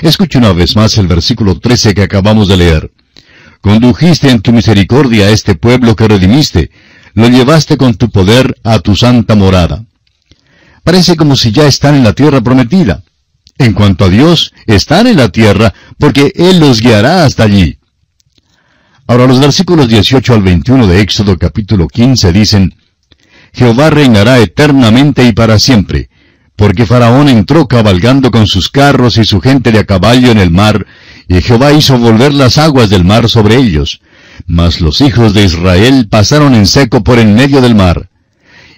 Escuche 0.00 0.38
una 0.38 0.52
vez 0.52 0.76
más 0.76 0.96
el 0.98 1.06
versículo 1.08 1.58
13 1.58 1.94
que 1.94 2.02
acabamos 2.02 2.48
de 2.48 2.56
leer. 2.56 2.92
Condujiste 3.60 4.30
en 4.30 4.40
tu 4.40 4.52
misericordia 4.52 5.26
a 5.26 5.30
este 5.30 5.56
pueblo 5.56 5.96
que 5.96 6.06
redimiste, 6.06 6.70
lo 7.14 7.28
llevaste 7.28 7.76
con 7.76 7.94
tu 7.94 8.10
poder 8.10 8.56
a 8.62 8.78
tu 8.78 8.94
santa 8.94 9.34
morada. 9.34 9.84
Parece 10.84 11.16
como 11.16 11.34
si 11.34 11.50
ya 11.50 11.66
están 11.66 11.96
en 11.96 12.04
la 12.04 12.12
tierra 12.12 12.40
prometida. 12.40 13.02
En 13.58 13.72
cuanto 13.72 14.04
a 14.04 14.08
Dios, 14.08 14.54
están 14.66 15.08
en 15.08 15.16
la 15.16 15.30
tierra 15.30 15.74
porque 15.98 16.32
Él 16.36 16.60
los 16.60 16.80
guiará 16.80 17.24
hasta 17.24 17.42
allí. 17.42 17.78
Ahora 19.08 19.26
los 19.26 19.40
versículos 19.40 19.88
18 19.88 20.34
al 20.34 20.42
21 20.42 20.86
de 20.86 21.00
Éxodo 21.00 21.36
capítulo 21.36 21.88
15 21.88 22.32
dicen, 22.32 22.74
Jehová 23.52 23.90
reinará 23.90 24.38
eternamente 24.38 25.24
y 25.24 25.32
para 25.32 25.58
siempre, 25.58 26.10
porque 26.56 26.86
Faraón 26.86 27.28
entró 27.28 27.68
cabalgando 27.68 28.30
con 28.30 28.46
sus 28.46 28.68
carros 28.68 29.16
y 29.16 29.24
su 29.24 29.40
gente 29.40 29.72
de 29.72 29.80
a 29.80 29.84
caballo 29.84 30.30
en 30.30 30.38
el 30.38 30.50
mar, 30.50 30.86
y 31.28 31.40
Jehová 31.40 31.72
hizo 31.72 31.98
volver 31.98 32.32
las 32.32 32.58
aguas 32.58 32.90
del 32.90 33.04
mar 33.04 33.28
sobre 33.28 33.56
ellos. 33.56 34.00
Mas 34.46 34.80
los 34.80 35.00
hijos 35.00 35.34
de 35.34 35.44
Israel 35.44 36.08
pasaron 36.08 36.54
en 36.54 36.66
seco 36.66 37.04
por 37.04 37.18
en 37.18 37.34
medio 37.34 37.60
del 37.60 37.74
mar. 37.74 38.08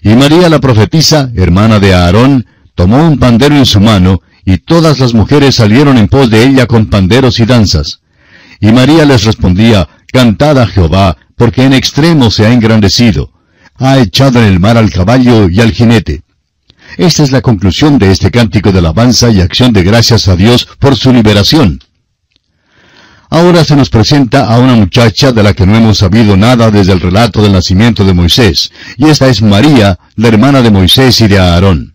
Y 0.02 0.10
María 0.10 0.48
la 0.48 0.60
profetisa, 0.60 1.30
hermana 1.36 1.78
de 1.78 1.94
Aarón, 1.94 2.46
tomó 2.74 3.06
un 3.06 3.18
pandero 3.18 3.56
en 3.56 3.66
su 3.66 3.80
mano, 3.80 4.22
y 4.44 4.58
todas 4.58 4.98
las 4.98 5.14
mujeres 5.14 5.56
salieron 5.56 5.98
en 5.98 6.08
pos 6.08 6.30
de 6.30 6.42
ella 6.44 6.66
con 6.66 6.86
panderos 6.86 7.38
y 7.38 7.44
danzas. 7.44 8.00
Y 8.60 8.72
María 8.72 9.04
les 9.04 9.24
respondía, 9.24 9.88
Cantad 10.12 10.58
a 10.58 10.66
Jehová, 10.66 11.16
porque 11.36 11.64
en 11.64 11.72
extremo 11.72 12.30
se 12.30 12.46
ha 12.46 12.52
engrandecido 12.52 13.32
ha 13.80 13.98
echado 13.98 14.40
en 14.40 14.46
el 14.46 14.60
mar 14.60 14.76
al 14.76 14.90
caballo 14.90 15.48
y 15.48 15.60
al 15.60 15.72
jinete. 15.72 16.22
Esta 16.98 17.22
es 17.22 17.32
la 17.32 17.40
conclusión 17.40 17.98
de 17.98 18.10
este 18.10 18.30
cántico 18.30 18.72
de 18.72 18.78
alabanza 18.78 19.30
y 19.30 19.40
acción 19.40 19.72
de 19.72 19.82
gracias 19.82 20.28
a 20.28 20.36
Dios 20.36 20.68
por 20.78 20.96
su 20.96 21.12
liberación. 21.12 21.80
Ahora 23.30 23.64
se 23.64 23.76
nos 23.76 23.88
presenta 23.88 24.52
a 24.52 24.58
una 24.58 24.74
muchacha 24.74 25.32
de 25.32 25.42
la 25.42 25.54
que 25.54 25.64
no 25.64 25.76
hemos 25.76 25.98
sabido 25.98 26.36
nada 26.36 26.70
desde 26.70 26.92
el 26.92 27.00
relato 27.00 27.40
del 27.42 27.52
nacimiento 27.52 28.04
de 28.04 28.12
Moisés, 28.12 28.70
y 28.96 29.08
esta 29.08 29.28
es 29.28 29.40
María, 29.40 29.98
la 30.16 30.28
hermana 30.28 30.62
de 30.62 30.70
Moisés 30.70 31.20
y 31.20 31.28
de 31.28 31.38
Aarón. 31.38 31.94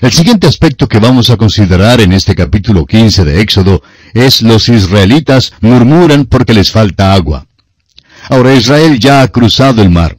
El 0.00 0.12
siguiente 0.12 0.46
aspecto 0.46 0.88
que 0.88 1.00
vamos 1.00 1.28
a 1.28 1.36
considerar 1.36 2.00
en 2.00 2.12
este 2.12 2.34
capítulo 2.34 2.86
15 2.86 3.24
de 3.24 3.40
Éxodo 3.40 3.82
es 4.14 4.42
los 4.42 4.68
israelitas 4.68 5.52
murmuran 5.60 6.24
porque 6.24 6.54
les 6.54 6.70
falta 6.70 7.12
agua. 7.12 7.46
Ahora 8.30 8.54
Israel 8.54 8.98
ya 8.98 9.22
ha 9.22 9.28
cruzado 9.28 9.82
el 9.82 9.90
mar 9.90 10.16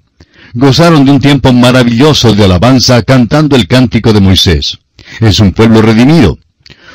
gozaron 0.55 1.03
de 1.03 1.11
un 1.11 1.19
tiempo 1.19 1.51
maravilloso 1.51 2.33
de 2.33 2.45
alabanza 2.45 3.03
cantando 3.03 3.55
el 3.57 3.67
cántico 3.67 4.13
de 4.13 4.21
Moisés. 4.21 4.79
Es 5.19 5.39
un 5.39 5.51
pueblo 5.51 5.81
redimido. 5.81 6.39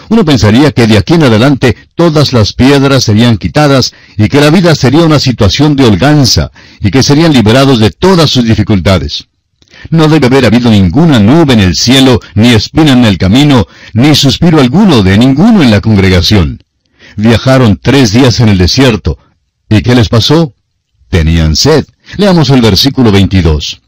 Uno 0.08 0.24
pensaría 0.24 0.72
que 0.72 0.86
de 0.86 0.98
aquí 0.98 1.14
en 1.14 1.24
adelante 1.24 1.76
todas 1.94 2.32
las 2.32 2.54
piedras 2.54 3.04
serían 3.04 3.36
quitadas 3.36 3.92
y 4.16 4.28
que 4.28 4.40
la 4.40 4.50
vida 4.50 4.74
sería 4.74 5.04
una 5.04 5.20
situación 5.20 5.76
de 5.76 5.84
holganza 5.84 6.50
y 6.80 6.90
que 6.90 7.02
serían 7.02 7.32
liberados 7.32 7.78
de 7.78 7.90
todas 7.90 8.30
sus 8.30 8.44
dificultades. 8.44 9.26
No 9.90 10.08
debe 10.08 10.26
haber 10.26 10.46
habido 10.46 10.70
ninguna 10.70 11.20
nube 11.20 11.52
en 11.52 11.60
el 11.60 11.76
cielo, 11.76 12.18
ni 12.34 12.48
espina 12.48 12.92
en 12.92 13.04
el 13.04 13.18
camino, 13.18 13.66
ni 13.92 14.14
suspiro 14.14 14.60
alguno 14.60 15.02
de 15.02 15.16
ninguno 15.16 15.62
en 15.62 15.70
la 15.70 15.80
congregación. 15.80 16.62
Viajaron 17.16 17.78
tres 17.80 18.12
días 18.12 18.40
en 18.40 18.48
el 18.48 18.58
desierto. 18.58 19.18
¿Y 19.68 19.82
qué 19.82 19.94
les 19.94 20.08
pasó? 20.08 20.54
Tenían 21.08 21.56
sed. 21.56 21.86
Leamos 22.16 22.50
el 22.50 22.60
versículo 22.60 23.12
22. 23.12 23.80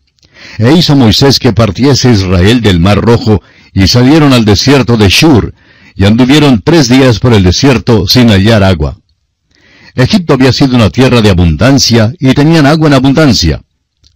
E 0.58 0.72
hizo 0.72 0.96
Moisés 0.96 1.38
que 1.38 1.52
partiese 1.52 2.10
Israel 2.10 2.60
del 2.60 2.80
mar 2.80 3.00
rojo, 3.00 3.42
y 3.72 3.86
salieron 3.88 4.32
al 4.32 4.44
desierto 4.44 4.96
de 4.96 5.08
Shur, 5.08 5.54
y 5.94 6.04
anduvieron 6.04 6.62
tres 6.62 6.88
días 6.88 7.18
por 7.18 7.32
el 7.32 7.42
desierto 7.42 8.06
sin 8.06 8.28
hallar 8.30 8.62
agua. 8.62 8.98
Egipto 9.94 10.34
había 10.34 10.52
sido 10.52 10.76
una 10.76 10.90
tierra 10.90 11.20
de 11.20 11.30
abundancia, 11.30 12.12
y 12.18 12.32
tenían 12.34 12.66
agua 12.66 12.88
en 12.88 12.94
abundancia. 12.94 13.62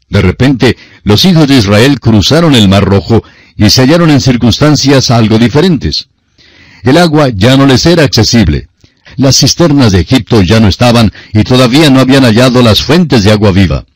De 0.09 0.23
repente, 0.23 0.77
los 1.03 1.25
hijos 1.25 1.49
de 1.49 1.57
Israel 1.57 2.01
cruzaron 2.01 2.55
el 2.55 2.69
mar 2.69 2.85
rojo, 2.85 3.23
y 3.57 3.71
se 3.71 3.83
hallaron 3.83 4.11
en 4.11 4.21
circunstancias 4.21 5.11
algo 5.11 5.39
diferentes. 5.39 6.09
El 6.83 6.99
agua 6.99 7.31
ya 7.31 7.57
no 7.57 7.67
les 7.67 7.85
era 7.87 8.05
accesible. 8.05 8.69
Las 9.17 9.37
cisternas 9.37 9.93
de 9.93 10.01
Egipto 10.01 10.43
ya 10.43 10.61
no 10.61 10.69
estaban 10.69 11.13
y 11.33 11.43
todavía 11.43 11.91
no 11.91 12.01
habían 12.01 12.25
hallado 12.25 12.63
las 12.63 12.83
fuentes 12.83 13.25
de 13.25 13.33
agua 13.33 13.51
viva. 13.51 13.87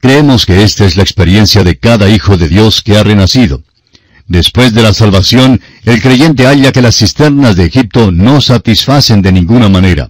Creemos 0.00 0.46
que 0.46 0.62
esta 0.62 0.86
es 0.86 0.96
la 0.96 1.02
experiencia 1.02 1.62
de 1.62 1.78
cada 1.78 2.08
hijo 2.08 2.38
de 2.38 2.48
Dios 2.48 2.82
que 2.82 2.96
ha 2.96 3.02
renacido. 3.02 3.62
Después 4.26 4.72
de 4.72 4.82
la 4.82 4.94
salvación, 4.94 5.60
el 5.84 6.00
creyente 6.00 6.46
halla 6.46 6.72
que 6.72 6.80
las 6.80 6.96
cisternas 6.96 7.54
de 7.54 7.66
Egipto 7.66 8.10
no 8.10 8.40
satisfacen 8.40 9.20
de 9.20 9.32
ninguna 9.32 9.68
manera. 9.68 10.08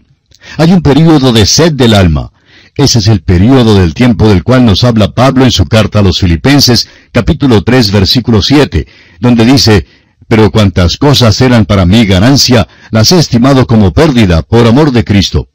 Hay 0.58 0.72
un 0.72 0.80
período 0.80 1.32
de 1.32 1.44
sed 1.44 1.72
del 1.72 1.94
alma. 1.94 2.30
Ese 2.76 3.00
es 3.00 3.08
el 3.08 3.22
período 3.22 3.74
del 3.74 3.94
tiempo 3.94 4.28
del 4.28 4.44
cual 4.44 4.64
nos 4.64 4.84
habla 4.84 5.12
Pablo 5.12 5.44
en 5.44 5.50
su 5.50 5.66
carta 5.66 5.98
a 5.98 6.02
los 6.02 6.20
Filipenses, 6.20 6.88
capítulo 7.10 7.62
3, 7.62 7.90
versículo 7.90 8.42
7, 8.42 8.86
donde 9.18 9.44
dice, 9.44 9.86
Pero 10.28 10.52
cuantas 10.52 10.98
cosas 10.98 11.40
eran 11.40 11.66
para 11.66 11.84
mí 11.84 12.06
ganancia, 12.06 12.68
las 12.92 13.10
he 13.10 13.18
estimado 13.18 13.66
como 13.66 13.92
pérdida 13.92 14.42
por 14.42 14.68
amor 14.68 14.92
de 14.92 15.02
Cristo. 15.02 15.48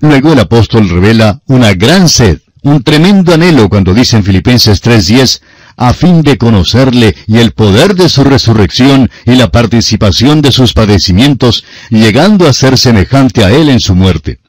Luego 0.00 0.32
el 0.32 0.38
apóstol 0.38 0.88
revela 0.88 1.42
una 1.46 1.74
gran 1.74 2.08
sed 2.08 2.40
un 2.66 2.82
tremendo 2.82 3.32
anhelo 3.32 3.68
cuando 3.68 3.94
dice 3.94 4.16
en 4.16 4.24
Filipenses 4.24 4.82
3:10, 4.82 5.40
a 5.76 5.92
fin 5.92 6.22
de 6.22 6.36
conocerle 6.36 7.14
y 7.28 7.38
el 7.38 7.52
poder 7.52 7.94
de 7.94 8.08
su 8.08 8.24
resurrección 8.24 9.08
y 9.24 9.36
la 9.36 9.52
participación 9.52 10.42
de 10.42 10.50
sus 10.50 10.72
padecimientos, 10.72 11.64
llegando 11.90 12.48
a 12.48 12.52
ser 12.52 12.76
semejante 12.76 13.44
a 13.44 13.52
él 13.52 13.68
en 13.68 13.78
su 13.78 13.94
muerte. 13.94 14.40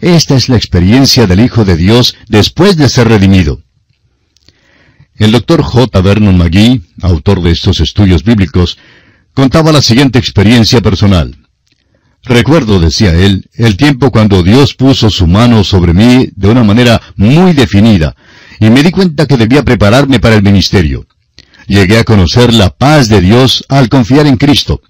Esta 0.00 0.36
es 0.36 0.48
la 0.48 0.56
experiencia 0.56 1.26
del 1.26 1.40
Hijo 1.40 1.64
de 1.64 1.76
Dios 1.76 2.14
después 2.28 2.76
de 2.76 2.88
ser 2.88 3.08
redimido. 3.08 3.60
El 5.16 5.32
doctor 5.32 5.62
J. 5.62 6.00
Vernon 6.00 6.38
McGee, 6.38 6.82
autor 7.02 7.42
de 7.42 7.50
estos 7.50 7.80
estudios 7.80 8.22
bíblicos, 8.22 8.78
contaba 9.34 9.72
la 9.72 9.82
siguiente 9.82 10.20
experiencia 10.20 10.80
personal. 10.80 11.47
Recuerdo, 12.28 12.78
decía 12.78 13.14
él, 13.14 13.48
el 13.54 13.78
tiempo 13.78 14.10
cuando 14.10 14.42
Dios 14.42 14.74
puso 14.74 15.08
su 15.08 15.26
mano 15.26 15.64
sobre 15.64 15.94
mí 15.94 16.28
de 16.36 16.48
una 16.48 16.62
manera 16.62 17.00
muy 17.16 17.54
definida, 17.54 18.14
y 18.60 18.68
me 18.68 18.82
di 18.82 18.90
cuenta 18.90 19.26
que 19.26 19.38
debía 19.38 19.62
prepararme 19.62 20.20
para 20.20 20.34
el 20.36 20.42
ministerio. 20.42 21.06
Llegué 21.66 21.98
a 21.98 22.04
conocer 22.04 22.52
la 22.52 22.68
paz 22.68 23.08
de 23.08 23.22
Dios 23.22 23.64
al 23.70 23.88
confiar 23.88 24.26
en 24.26 24.36
Cristo. 24.36 24.82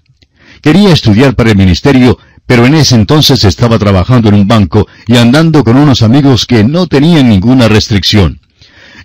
Quería 0.61 0.91
estudiar 0.91 1.35
para 1.35 1.51
el 1.51 1.57
ministerio, 1.57 2.19
pero 2.45 2.65
en 2.65 2.75
ese 2.75 2.95
entonces 2.95 3.45
estaba 3.45 3.79
trabajando 3.79 4.27
en 4.27 4.35
un 4.35 4.47
banco 4.47 4.87
y 5.07 5.15
andando 5.15 5.63
con 5.63 5.77
unos 5.77 6.01
amigos 6.01 6.45
que 6.45 6.65
no 6.65 6.87
tenían 6.87 7.29
ninguna 7.29 7.69
restricción. 7.69 8.41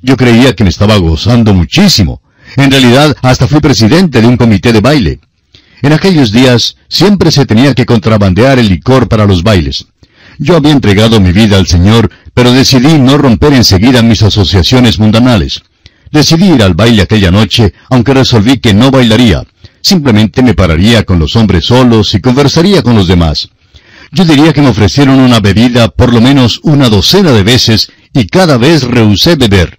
Yo 0.03 0.17
creía 0.17 0.57
que 0.57 0.65
me 0.65 0.71
estaba 0.71 0.97
gozando 0.97 1.55
muchísimo. 1.55 2.21
En 2.57 2.71
realidad, 2.71 3.17
hasta 3.23 3.47
fui 3.47 3.61
presidente 3.61 4.21
de 4.21 4.27
un 4.27 4.37
comité 4.37 4.73
de 4.73 4.81
baile. 4.81 5.21
En 5.85 5.93
aquellos 5.93 6.33
días 6.33 6.77
siempre 6.89 7.31
se 7.31 7.45
tenía 7.45 7.75
que 7.75 7.85
contrabandear 7.85 8.59
el 8.59 8.71
licor 8.71 9.07
para 9.07 9.27
los 9.27 9.43
bailes. 9.43 9.85
Yo 10.39 10.57
había 10.57 10.73
entregado 10.73 11.21
mi 11.21 11.31
vida 11.31 11.59
al 11.59 11.67
Señor, 11.67 12.11
pero 12.33 12.53
decidí 12.53 12.99
no 12.99 13.19
romper 13.19 13.53
enseguida 13.53 14.01
mis 14.01 14.23
asociaciones 14.23 14.99
mundanales. 14.99 15.61
Decidí 16.11 16.55
ir 16.55 16.63
al 16.63 16.73
baile 16.73 17.03
aquella 17.03 17.31
noche, 17.31 17.75
aunque 17.91 18.15
resolví 18.15 18.61
que 18.61 18.73
no 18.73 18.91
bailaría. 18.91 19.43
Simplemente 19.83 20.43
me 20.43 20.55
pararía 20.55 21.03
con 21.03 21.19
los 21.19 21.37
hombres 21.37 21.67
solos 21.67 22.15
y 22.15 22.21
conversaría 22.23 22.83
con 22.83 22.95
los 22.95 23.07
demás. 23.07 23.51
Yo 24.11 24.25
diría 24.25 24.55
que 24.55 24.63
me 24.63 24.69
ofrecieron 24.69 25.19
una 25.21 25.41
bebida 25.41 25.89
por 25.89 26.15
lo 26.15 26.23
menos 26.23 26.61
una 26.63 26.89
docena 26.89 27.31
de 27.33 27.43
veces 27.43 27.93
y 28.15 28.27
cada 28.27 28.57
vez 28.57 28.85
rehusé 28.85 29.37
beber. 29.37 29.79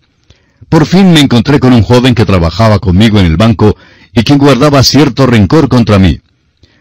Por 0.69 0.85
fin 0.85 1.11
me 1.11 1.21
encontré 1.21 1.59
con 1.59 1.73
un 1.73 1.81
joven 1.81 2.13
que 2.13 2.25
trabajaba 2.25 2.77
conmigo 2.77 3.19
en 3.19 3.25
el 3.25 3.37
banco 3.37 3.75
y 4.15 4.23
quien 4.23 4.39
guardaba 4.39 4.81
cierto 4.81 5.27
rencor 5.27 5.67
contra 5.67 5.99
mí. 5.99 6.19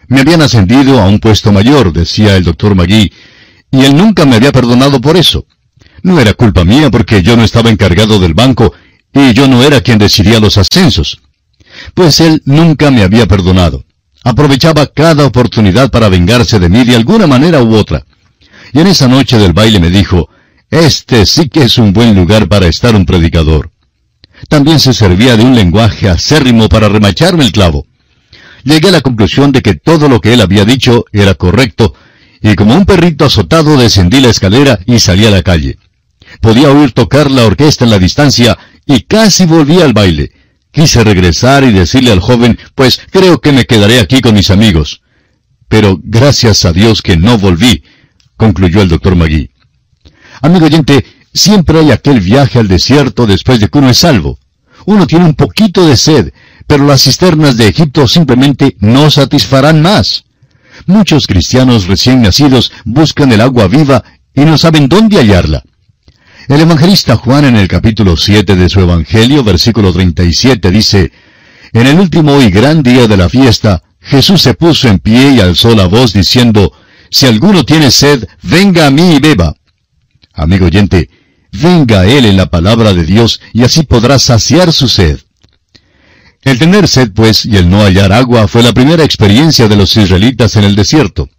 Me 0.08 0.20
habían 0.20 0.42
ascendido 0.42 1.00
a 1.00 1.06
un 1.06 1.18
puesto 1.18 1.52
mayor, 1.52 1.92
decía 1.92 2.36
el 2.36 2.44
doctor 2.44 2.74
Magui, 2.74 3.12
y 3.70 3.84
él 3.84 3.96
nunca 3.96 4.24
me 4.24 4.36
había 4.36 4.52
perdonado 4.52 5.00
por 5.00 5.16
eso. 5.16 5.46
No 6.02 6.20
era 6.20 6.34
culpa 6.34 6.64
mía 6.64 6.90
porque 6.90 7.22
yo 7.22 7.36
no 7.36 7.42
estaba 7.42 7.70
encargado 7.70 8.20
del 8.20 8.34
banco 8.34 8.72
y 9.12 9.32
yo 9.32 9.48
no 9.48 9.62
era 9.62 9.80
quien 9.80 9.98
decidía 9.98 10.38
los 10.38 10.58
ascensos. 10.58 11.20
Pues 11.94 12.20
él 12.20 12.42
nunca 12.44 12.90
me 12.90 13.02
había 13.02 13.26
perdonado. 13.26 13.84
Aprovechaba 14.22 14.86
cada 14.86 15.26
oportunidad 15.26 15.90
para 15.90 16.08
vengarse 16.08 16.58
de 16.58 16.68
mí 16.68 16.84
de 16.84 16.94
alguna 16.94 17.26
manera 17.26 17.62
u 17.62 17.74
otra. 17.74 18.04
Y 18.72 18.80
en 18.80 18.86
esa 18.86 19.08
noche 19.08 19.38
del 19.38 19.52
baile 19.52 19.80
me 19.80 19.90
dijo, 19.90 20.28
este 20.70 21.26
sí 21.26 21.48
que 21.48 21.64
es 21.64 21.78
un 21.78 21.92
buen 21.92 22.14
lugar 22.14 22.48
para 22.48 22.66
estar 22.66 22.94
un 22.94 23.06
predicador. 23.06 23.70
También 24.48 24.80
se 24.80 24.92
servía 24.92 25.36
de 25.36 25.44
un 25.44 25.54
lenguaje 25.54 26.08
acérrimo 26.08 26.68
para 26.68 26.88
remacharme 26.88 27.44
el 27.44 27.52
clavo. 27.52 27.86
Llegué 28.64 28.88
a 28.88 28.92
la 28.92 29.00
conclusión 29.00 29.52
de 29.52 29.62
que 29.62 29.74
todo 29.74 30.08
lo 30.08 30.20
que 30.20 30.32
él 30.32 30.40
había 30.40 30.64
dicho 30.64 31.04
era 31.12 31.34
correcto, 31.34 31.94
y 32.40 32.54
como 32.56 32.74
un 32.74 32.84
perrito 32.84 33.24
azotado 33.24 33.76
descendí 33.76 34.20
la 34.20 34.28
escalera 34.28 34.78
y 34.86 34.98
salí 34.98 35.26
a 35.26 35.30
la 35.30 35.42
calle. 35.42 35.78
Podía 36.40 36.70
oír 36.70 36.92
tocar 36.92 37.30
la 37.30 37.44
orquesta 37.44 37.84
en 37.84 37.90
la 37.90 37.98
distancia 37.98 38.58
y 38.86 39.02
casi 39.02 39.46
volví 39.46 39.80
al 39.80 39.92
baile. 39.92 40.32
Quise 40.70 41.04
regresar 41.04 41.64
y 41.64 41.72
decirle 41.72 42.10
al 42.10 42.20
joven, 42.20 42.58
pues 42.74 43.00
creo 43.10 43.40
que 43.40 43.52
me 43.52 43.64
quedaré 43.64 44.00
aquí 44.00 44.20
con 44.20 44.34
mis 44.34 44.50
amigos. 44.50 45.02
Pero 45.68 45.98
gracias 46.02 46.64
a 46.64 46.72
Dios 46.72 47.00
que 47.00 47.16
no 47.16 47.38
volví, 47.38 47.84
concluyó 48.36 48.82
el 48.82 48.88
doctor 48.88 49.14
Magui. 49.14 49.50
Amigo 50.42 50.66
oyente, 50.66 51.04
siempre 51.34 51.80
hay 51.80 51.90
aquel 51.90 52.20
viaje 52.20 52.58
al 52.58 52.68
desierto 52.68 53.26
después 53.26 53.60
de 53.60 53.68
que 53.68 53.78
uno 53.78 53.90
es 53.90 53.98
salvo. 53.98 54.38
Uno 54.86 55.06
tiene 55.06 55.24
un 55.26 55.34
poquito 55.34 55.86
de 55.86 55.96
sed, 55.96 56.32
pero 56.66 56.86
las 56.86 57.02
cisternas 57.02 57.56
de 57.56 57.68
Egipto 57.68 58.08
simplemente 58.08 58.76
no 58.80 59.10
satisfarán 59.10 59.82
más. 59.82 60.24
Muchos 60.86 61.26
cristianos 61.26 61.86
recién 61.86 62.22
nacidos 62.22 62.72
buscan 62.84 63.32
el 63.32 63.40
agua 63.40 63.68
viva 63.68 64.04
y 64.34 64.42
no 64.42 64.56
saben 64.56 64.88
dónde 64.88 65.18
hallarla. 65.18 65.62
El 66.48 66.60
evangelista 66.60 67.16
Juan 67.16 67.46
en 67.46 67.56
el 67.56 67.68
capítulo 67.68 68.16
7 68.16 68.54
de 68.56 68.68
su 68.68 68.80
Evangelio, 68.80 69.42
versículo 69.42 69.92
37, 69.92 70.70
dice, 70.70 71.12
En 71.72 71.86
el 71.86 71.98
último 71.98 72.40
y 72.42 72.50
gran 72.50 72.82
día 72.82 73.06
de 73.06 73.16
la 73.16 73.30
fiesta, 73.30 73.82
Jesús 74.00 74.42
se 74.42 74.52
puso 74.52 74.88
en 74.88 74.98
pie 74.98 75.30
y 75.30 75.40
alzó 75.40 75.74
la 75.74 75.86
voz 75.86 76.12
diciendo, 76.12 76.72
Si 77.10 77.24
alguno 77.26 77.64
tiene 77.64 77.90
sed, 77.90 78.26
venga 78.42 78.86
a 78.86 78.90
mí 78.90 79.14
y 79.16 79.20
beba. 79.20 79.54
Amigo 80.34 80.66
oyente, 80.66 81.08
venga 81.54 82.06
él 82.06 82.26
en 82.26 82.36
la 82.36 82.46
palabra 82.46 82.92
de 82.92 83.04
Dios 83.04 83.40
y 83.52 83.62
así 83.62 83.84
podrá 83.84 84.18
saciar 84.18 84.72
su 84.72 84.88
sed. 84.88 85.20
El 86.42 86.58
tener 86.58 86.88
sed, 86.88 87.12
pues, 87.14 87.46
y 87.46 87.56
el 87.56 87.70
no 87.70 87.82
hallar 87.82 88.12
agua 88.12 88.48
fue 88.48 88.62
la 88.62 88.74
primera 88.74 89.04
experiencia 89.04 89.66
de 89.66 89.76
los 89.76 89.96
israelitas 89.96 90.56
en 90.56 90.64
el 90.64 90.76
desierto. 90.76 91.30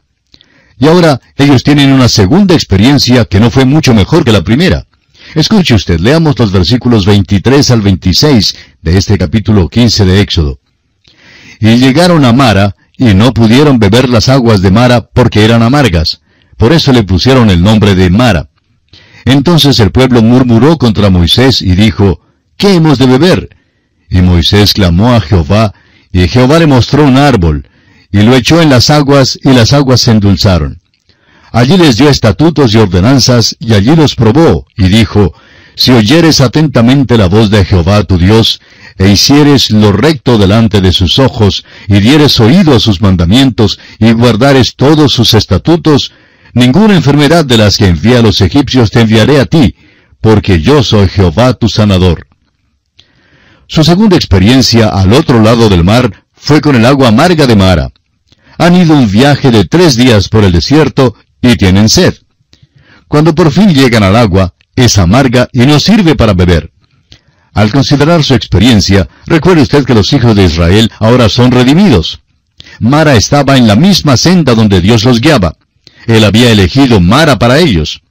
Y 0.79 0.87
ahora 0.87 1.21
ellos 1.35 1.63
tienen 1.63 1.91
una 1.91 2.09
segunda 2.09 2.55
experiencia 2.55 3.25
que 3.25 3.39
no 3.39 3.51
fue 3.51 3.65
mucho 3.65 3.93
mejor 3.93 4.25
que 4.25 4.31
la 4.31 4.43
primera. 4.43 4.87
Escuche 5.35 5.75
usted, 5.75 5.99
leamos 5.99 6.37
los 6.39 6.51
versículos 6.51 7.05
23 7.05 7.71
al 7.71 7.81
26 7.81 8.55
de 8.81 8.97
este 8.97 9.17
capítulo 9.17 9.69
15 9.69 10.05
de 10.05 10.21
Éxodo. 10.21 10.59
Y 11.59 11.75
llegaron 11.77 12.25
a 12.25 12.33
Mara, 12.33 12.75
y 12.97 13.13
no 13.13 13.33
pudieron 13.33 13.79
beber 13.79 14.09
las 14.09 14.29
aguas 14.29 14.61
de 14.61 14.71
Mara 14.71 15.09
porque 15.13 15.43
eran 15.43 15.61
amargas. 15.61 16.21
Por 16.57 16.73
eso 16.73 16.93
le 16.93 17.03
pusieron 17.03 17.49
el 17.49 17.61
nombre 17.61 17.95
de 17.95 18.09
Mara. 18.09 18.49
Entonces 19.25 19.79
el 19.79 19.91
pueblo 19.91 20.21
murmuró 20.21 20.77
contra 20.77 21.09
Moisés 21.09 21.61
y 21.61 21.75
dijo, 21.75 22.21
¿Qué 22.57 22.75
hemos 22.75 22.99
de 22.99 23.07
beber? 23.07 23.49
Y 24.09 24.21
Moisés 24.21 24.73
clamó 24.73 25.13
a 25.13 25.19
Jehová, 25.19 25.73
y 26.11 26.27
Jehová 26.27 26.59
le 26.59 26.67
mostró 26.67 27.03
un 27.03 27.17
árbol, 27.17 27.67
y 28.11 28.21
lo 28.21 28.35
echó 28.35 28.61
en 28.61 28.69
las 28.69 28.89
aguas, 28.89 29.37
y 29.43 29.49
las 29.49 29.73
aguas 29.73 30.01
se 30.01 30.11
endulzaron. 30.11 30.79
Allí 31.51 31.75
les 31.77 31.97
dio 31.97 32.09
estatutos 32.09 32.73
y 32.73 32.77
ordenanzas, 32.77 33.57
y 33.59 33.73
allí 33.73 33.95
los 33.95 34.15
probó, 34.15 34.67
y 34.77 34.87
dijo, 34.89 35.33
Si 35.75 35.91
oyeres 35.91 36.39
atentamente 36.39 37.17
la 37.17 37.27
voz 37.27 37.49
de 37.49 37.65
Jehová 37.65 38.03
tu 38.03 38.17
Dios, 38.17 38.61
e 38.97 39.09
hicieres 39.09 39.71
lo 39.71 39.91
recto 39.91 40.37
delante 40.37 40.79
de 40.81 40.93
sus 40.93 41.19
ojos, 41.19 41.65
y 41.87 41.99
dieres 41.99 42.39
oído 42.39 42.75
a 42.75 42.79
sus 42.79 43.01
mandamientos, 43.01 43.79
y 43.99 44.11
guardares 44.11 44.75
todos 44.75 45.11
sus 45.11 45.33
estatutos, 45.33 46.13
ninguna 46.55 46.95
enfermedad 46.95 47.45
de 47.45 47.57
las 47.57 47.77
que 47.77 47.85
envía 47.85 48.19
a 48.19 48.21
los 48.23 48.41
egipcios 48.41 48.89
te 48.89 49.01
enviaré 49.01 49.39
a 49.39 49.45
ti, 49.45 49.75
porque 50.19 50.59
yo 50.59 50.81
soy 50.81 51.07
Jehová 51.07 51.53
tu 51.53 51.69
sanador. 51.69 52.25
Su 53.67 53.83
segunda 53.83 54.15
experiencia 54.15 54.89
al 54.89 55.13
otro 55.13 55.41
lado 55.41 55.69
del 55.69 55.83
mar 55.83 56.25
fue 56.33 56.61
con 56.61 56.75
el 56.75 56.85
agua 56.85 57.09
amarga 57.09 57.45
de 57.45 57.55
Mara. 57.55 57.91
Han 58.57 58.75
ido 58.75 58.95
un 58.95 59.11
viaje 59.11 59.51
de 59.51 59.65
tres 59.65 59.95
días 59.95 60.29
por 60.29 60.43
el 60.43 60.51
desierto 60.51 61.15
y 61.41 61.55
tienen 61.55 61.89
sed. 61.89 62.15
Cuando 63.07 63.35
por 63.35 63.51
fin 63.51 63.73
llegan 63.73 64.03
al 64.03 64.15
agua, 64.15 64.55
es 64.75 64.97
amarga 64.97 65.47
y 65.51 65.59
no 65.59 65.79
sirve 65.79 66.15
para 66.15 66.33
beber. 66.33 66.71
Al 67.53 67.71
considerar 67.71 68.23
su 68.23 68.33
experiencia, 68.33 69.07
recuerde 69.25 69.61
usted 69.61 69.85
que 69.85 69.93
los 69.93 70.11
hijos 70.13 70.35
de 70.35 70.45
Israel 70.45 70.91
ahora 70.99 71.29
son 71.29 71.51
redimidos. 71.51 72.19
Mara 72.79 73.15
estaba 73.15 73.57
en 73.57 73.67
la 73.67 73.75
misma 73.75 74.17
senda 74.17 74.53
donde 74.55 74.81
Dios 74.81 75.03
los 75.03 75.21
guiaba. 75.21 75.55
Él 76.07 76.23
había 76.23 76.51
elegido 76.51 76.99
Mara 76.99 77.37
para 77.39 77.59
ellos. 77.59 78.01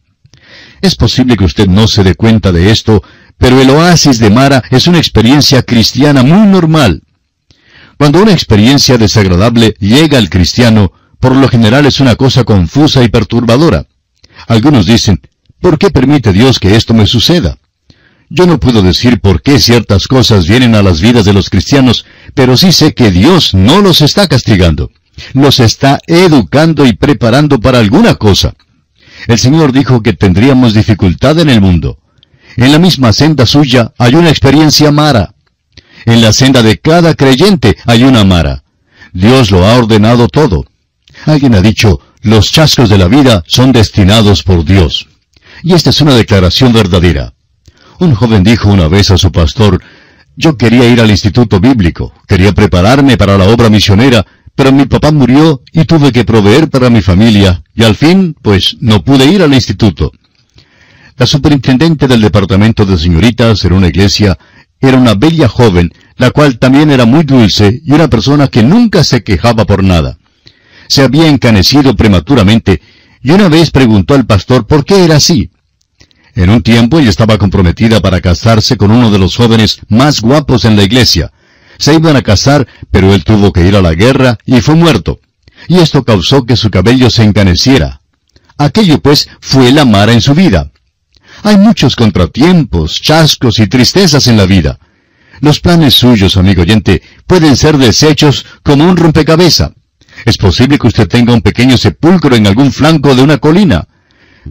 Es 0.80 0.96
posible 0.96 1.37
que 1.37 1.44
usted 1.44 1.68
no 1.68 1.87
se 1.87 2.04
dé 2.04 2.14
cuenta 2.14 2.52
de 2.52 2.70
esto, 2.70 3.02
pero 3.38 3.61
el 3.61 3.70
oasis 3.70 4.18
de 4.18 4.30
Mara 4.30 4.62
es 4.70 4.87
una 4.87 4.98
experiencia 4.98 5.62
cristiana 5.62 6.22
muy 6.22 6.46
normal. 6.46 7.02
Cuando 7.96 8.22
una 8.22 8.33
experiencia 8.33 8.98
desagradable 8.98 9.74
llega 9.78 10.18
al 10.18 10.28
cristiano, 10.28 10.92
por 11.20 11.35
lo 11.37 11.48
general 11.48 11.87
es 11.87 12.00
una 12.00 12.16
cosa 12.16 12.44
confusa 12.44 13.02
y 13.02 13.09
perturbadora. 13.09 13.87
Algunos 14.46 14.87
dicen, 14.87 15.20
¿por 15.61 15.78
qué 15.78 15.90
permite 15.90 16.33
Dios 16.33 16.59
que 16.59 16.76
esto 16.76 16.92
me 16.92 17.07
suceda? 17.07 17.59
Yo 18.28 18.46
no 18.46 18.59
puedo 18.59 18.83
decir 18.83 19.20
por 19.20 19.42
qué 19.42 19.61
ciertas 19.61 20.09
cosas 20.09 20.46
vienen 20.46 20.74
a 20.74 20.83
las 20.83 21.00
vidas 21.00 21.24
de 21.24 21.33
los 21.33 21.50
cristianos, 21.50 22.04
pero 22.35 22.57
sí 22.57 22.72
sé 22.72 22.92
que 22.94 23.11
Dios 23.11 23.54
no 23.54 23.80
los 23.80 24.00
está 24.00 24.26
castigando. 24.26 24.90
Los 25.33 25.61
está 25.61 26.00
educando 26.07 26.87
y 26.87 26.94
preparando 26.94 27.61
para 27.61 27.79
alguna 27.79 28.14
cosa. 28.16 28.55
El 29.27 29.38
Señor 29.38 29.72
dijo 29.72 30.03
que 30.03 30.12
tendríamos 30.12 30.74
dificultad 30.74 31.38
en 31.38 31.50
el 31.50 31.61
mundo. 31.61 31.98
En 32.57 32.72
la 32.72 32.79
misma 32.79 33.12
senda 33.12 33.46
suya 33.46 33.92
hay 33.98 34.14
una 34.14 34.31
experiencia 34.31 34.90
mara. 34.90 35.35
En 36.05 36.20
la 36.20 36.33
senda 36.33 36.62
de 36.62 36.79
cada 36.79 37.14
creyente 37.14 37.77
hay 37.87 38.05
una 38.05 38.24
mara. 38.24 38.64
Dios 39.12 39.50
lo 39.50 39.66
ha 39.66 39.74
ordenado 39.74 40.29
todo. 40.29 40.66
Alguien 41.24 41.55
ha 41.55 41.61
dicho, 41.61 42.00
los 42.22 42.50
chascos 42.50 42.88
de 42.88 42.98
la 42.98 43.09
vida 43.09 43.42
son 43.46 43.72
destinados 43.72 44.42
por 44.42 44.64
Dios. 44.64 45.09
Y 45.62 45.72
esta 45.72 45.90
es 45.90 46.00
una 46.00 46.14
declaración 46.14 46.72
verdadera. 46.72 47.35
Un 48.00 48.14
joven 48.14 48.42
dijo 48.42 48.68
una 48.68 48.88
vez 48.88 49.11
a 49.11 49.18
su 49.18 49.31
pastor, 49.31 49.81
yo 50.37 50.57
quería 50.57 50.88
ir 50.88 51.00
al 51.00 51.11
instituto 51.11 51.61
bíblico, 51.61 52.12
quería 52.27 52.53
prepararme 52.53 53.16
para 53.16 53.38
la 53.38 53.44
obra 53.44 53.70
misionera, 53.70 54.27
pero 54.55 54.73
mi 54.73 54.87
papá 54.87 55.11
murió 55.12 55.62
y 55.73 55.85
tuve 55.85 56.12
que 56.12 56.25
proveer 56.25 56.71
para 56.71 56.90
mi 56.90 57.03
familia, 57.03 57.62
y 57.75 57.85
al 57.85 57.97
fin, 57.97 58.37
pues, 58.40 58.77
no 58.81 59.03
pude 59.05 59.27
ir 59.27 59.43
al 59.43 59.55
instituto. 59.55 60.12
La 61.17 61.27
superintendente 61.27 62.09
del 62.09 62.21
departamento 62.21 62.85
de 62.85 62.99
señoritas 62.99 63.64
en 63.64 63.73
una 63.73 63.88
iglesia 63.88 64.38
era 64.81 64.99
una 64.99 65.14
bella 65.14 65.49
joven, 65.49 65.93
la 66.17 66.31
cual 66.31 66.59
también 66.59 66.90
era 66.90 67.05
muy 67.05 67.25
dulce 67.25 67.81
y 67.85 67.93
una 67.93 68.09
persona 68.09 68.49
que 68.49 68.62
nunca 68.62 69.05
se 69.05 69.23
quejaba 69.23 69.64
por 69.64 69.83
nada 69.83 70.19
se 70.88 71.03
había 71.03 71.29
encanecido 71.29 71.95
prematuramente 71.97 72.81
y 73.23 73.31
una 73.31 73.49
vez 73.49 73.71
preguntó 73.71 74.14
al 74.14 74.27
pastor 74.27 74.67
por 74.67 74.85
qué 74.85 75.05
era 75.05 75.17
así. 75.17 75.51
En 76.35 76.51
un 76.51 76.62
tiempo 76.62 76.99
ella 76.99 77.11
estaba 77.11 77.38
comprometida 77.38 78.01
para 78.01 78.21
casarse 78.21 78.77
con 78.77 78.90
uno 78.90 79.11
de 79.11 79.19
los 79.19 79.37
jóvenes 79.37 79.81
más 79.88 80.21
guapos 80.21 80.64
en 80.64 80.77
la 80.77 80.83
iglesia. 80.83 81.33
Se 81.78 81.94
iban 81.94 82.16
a 82.16 82.22
casar, 82.22 82.66
pero 82.90 83.14
él 83.14 83.24
tuvo 83.24 83.52
que 83.52 83.66
ir 83.66 83.76
a 83.76 83.82
la 83.82 83.94
guerra 83.94 84.38
y 84.46 84.60
fue 84.60 84.74
muerto. 84.74 85.20
Y 85.68 85.78
esto 85.78 86.04
causó 86.04 86.44
que 86.44 86.56
su 86.56 86.70
cabello 86.70 87.10
se 87.10 87.22
encaneciera. 87.22 88.00
Aquello 88.58 89.00
pues 89.00 89.28
fue 89.40 89.72
la 89.72 89.84
mara 89.84 90.12
en 90.12 90.20
su 90.20 90.34
vida. 90.34 90.70
Hay 91.42 91.56
muchos 91.58 91.96
contratiempos, 91.96 93.00
chascos 93.00 93.58
y 93.58 93.66
tristezas 93.66 94.26
en 94.28 94.37
la 94.37 94.46
vida. 94.46 94.78
Los 95.40 95.60
planes 95.60 95.94
suyos, 95.94 96.37
amigo 96.37 96.62
oyente, 96.62 97.02
pueden 97.26 97.56
ser 97.56 97.76
deshechos 97.76 98.46
como 98.62 98.84
un 98.84 98.96
rompecabezas. 98.96 99.72
Es 100.24 100.38
posible 100.38 100.78
que 100.78 100.87
usted 100.87 101.08
tenga 101.08 101.34
un 101.34 101.42
pequeño 101.42 101.76
sepulcro 101.76 102.37
en 102.37 102.46
algún 102.46 102.72
flanco 102.72 103.14
de 103.14 103.22
una 103.22 103.38
colina. 103.38 103.88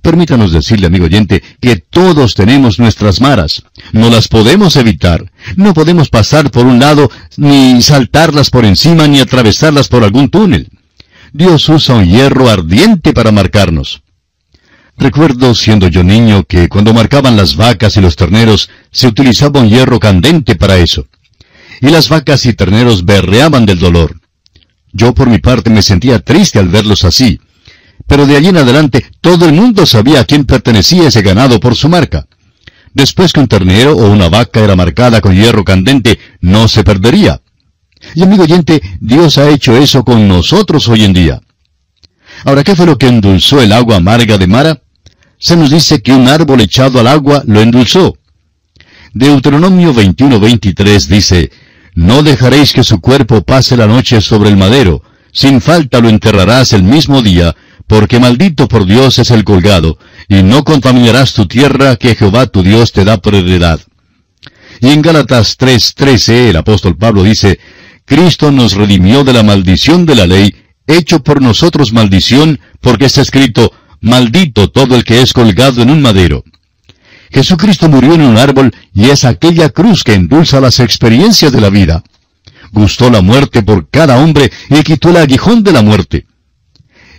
Permítanos 0.01 0.51
decirle, 0.51 0.88
amigo 0.88 1.06
oyente, 1.06 1.43
que 1.62 1.75
todos 1.75 2.34
tenemos 2.34 2.79
nuestras 2.79 3.21
maras. 3.21 3.63
No 3.91 4.10
las 4.10 4.27
podemos 4.27 4.75
evitar. 4.75 5.32
No 5.56 5.73
podemos 5.73 6.10
pasar 6.10 6.49
por 6.49 6.65
un 6.65 6.79
lado, 6.79 7.12
ni 7.38 7.82
saltarlas 7.82 8.49
por 8.49 8.65
encima, 8.65 9.08
ni 9.08 9.19
atravesarlas 9.19 9.88
por 9.88 10.03
algún 10.03 10.29
túnel. 10.29 10.69
Dios 11.32 11.67
usa 11.69 11.95
un 11.95 12.06
hierro 12.06 12.49
ardiente 12.49 13.13
para 13.13 13.32
marcarnos. 13.32 14.01
Recuerdo, 14.97 15.56
siendo 15.56 15.88
yo 15.88 16.03
niño, 16.03 16.43
que 16.43 16.69
cuando 16.69 16.93
marcaban 16.93 17.36
las 17.36 17.56
vacas 17.56 17.97
y 17.97 18.01
los 18.01 18.15
terneros, 18.15 18.69
se 18.91 19.08
utilizaba 19.08 19.60
un 19.60 19.69
hierro 19.69 19.99
candente 19.99 20.56
para 20.56 20.77
eso. 20.77 21.08
Y 21.82 21.89
las 21.89 22.10
vacas 22.10 22.45
y 22.45 22.53
terneros 22.53 23.06
berreaban 23.06 23.65
del 23.65 23.79
dolor. 23.79 24.19
Yo 24.91 25.13
por 25.13 25.29
mi 25.29 25.39
parte 25.39 25.69
me 25.69 25.82
sentía 25.82 26.19
triste 26.19 26.60
al 26.60 26.69
verlos 26.69 27.03
así. 27.03 27.39
Pero 28.08 28.25
de 28.25 28.36
allí 28.36 28.47
en 28.47 28.58
adelante 28.58 29.06
todo 29.21 29.45
el 29.45 29.53
mundo 29.53 29.86
sabía 29.86 30.21
a 30.21 30.25
quién 30.25 30.45
pertenecía 30.45 31.08
ese 31.08 31.21
ganado 31.21 31.60
por 31.60 31.75
su 31.75 31.89
marca. 31.89 32.27
Después 32.93 33.34
que 33.34 33.39
un 33.39 33.47
ternero 33.47 33.95
o 33.95 34.12
una 34.12 34.29
vaca 34.29 34.60
era 34.60 34.75
marcada 34.75 35.19
con 35.19 35.34
hierro 35.34 35.63
candente, 35.63 36.19
no 36.41 36.67
se 36.67 36.84
perdería. 36.84 37.41
Y 38.15 38.23
amigo 38.23 38.43
oyente, 38.43 38.82
Dios 38.99 39.38
ha 39.38 39.49
hecho 39.49 39.75
eso 39.77 40.03
con 40.03 40.27
nosotros 40.27 40.88
hoy 40.88 41.03
en 41.03 41.13
día. 41.13 41.41
Ahora, 42.45 42.63
¿qué 42.63 42.75
fue 42.75 42.86
lo 42.86 42.97
que 42.97 43.08
endulzó 43.08 43.62
el 43.62 43.71
agua 43.71 43.97
amarga 43.97 44.38
de 44.38 44.47
Mara? 44.47 44.82
Se 45.39 45.56
nos 45.56 45.71
dice 45.71 46.01
que 46.01 46.13
un 46.13 46.27
árbol 46.27 46.62
echado 46.62 46.99
al 46.99 47.08
agua 47.08 47.43
lo 47.47 47.62
endulzó. 47.62 48.17
Deuteronomio 49.13 49.93
21-23 49.93 51.08
dice, 51.08 51.51
No 51.95 52.23
dejaréis 52.23 52.73
que 52.73 52.84
su 52.84 52.99
cuerpo 52.99 53.41
pase 53.43 53.77
la 53.77 53.88
noche 53.88 54.21
sobre 54.21 54.49
el 54.49 54.58
madero, 54.58 55.03
sin 55.32 55.62
falta 55.62 55.99
lo 55.99 56.10
enterrarás 56.10 56.73
el 56.73 56.84
mismo 56.84 57.21
día, 57.21 57.56
porque 57.88 58.19
maldito 58.19 58.67
por 58.67 58.86
Dios 58.86 59.19
es 59.19 59.32
el 59.32 59.43
colgado, 59.43 59.98
y 60.28 60.43
no 60.43 60.63
contaminarás 60.63 61.34
tu 61.34 61.46
tierra 61.48 61.96
que 61.96 62.15
Jehová 62.15 62.48
tu 62.48 62.63
Dios 62.63 62.91
te 62.91 63.04
da 63.04 63.17
por 63.17 63.36
heredad. 63.36 63.80
Y 64.82 64.89
en 64.89 65.02
Gálatas 65.02 65.58
3:13 65.58 66.50
el 66.50 66.58
apóstol 66.58 66.98
Pablo 66.98 67.24
dice, 67.24 67.60
Cristo 68.06 68.52
nos 68.52 68.74
redimió 68.74 69.24
de 69.24 69.34
la 69.34 69.43
maldición 69.43 70.06
de 70.06 70.15
la 70.15 70.28
ley, 70.28 70.56
hecho 70.88 71.24
por 71.24 71.41
nosotros 71.41 71.93
maldición, 71.93 72.60
porque 72.82 73.06
está 73.06 73.22
escrito, 73.22 73.72
maldito 74.02 74.69
todo 74.69 74.96
el 74.96 75.04
que 75.04 75.22
es 75.22 75.34
colgado 75.34 75.82
en 75.82 75.89
un 75.89 76.02
madero. 76.02 76.43
Jesucristo 77.32 77.89
murió 77.89 78.13
en 78.13 78.22
un 78.22 78.38
árbol 78.38 78.74
y 78.93 79.06
es 79.06 79.24
aquella 79.26 79.69
cruz 79.69 80.04
que 80.04 80.13
endulza 80.13 80.60
las 80.60 80.80
experiencias 80.80 81.52
de 81.52 81.62
la 81.62 81.69
vida. 81.69 82.04
Gustó 82.72 83.10
la 83.10 83.22
muerte 83.22 83.63
por 83.63 83.89
cada 83.89 84.17
hombre 84.17 84.52
y 84.69 84.84
quitó 84.84 85.10
el 85.10 85.17
aguijón 85.17 85.63
de 85.63 85.72
la 85.72 85.82
muerte. 85.82 86.26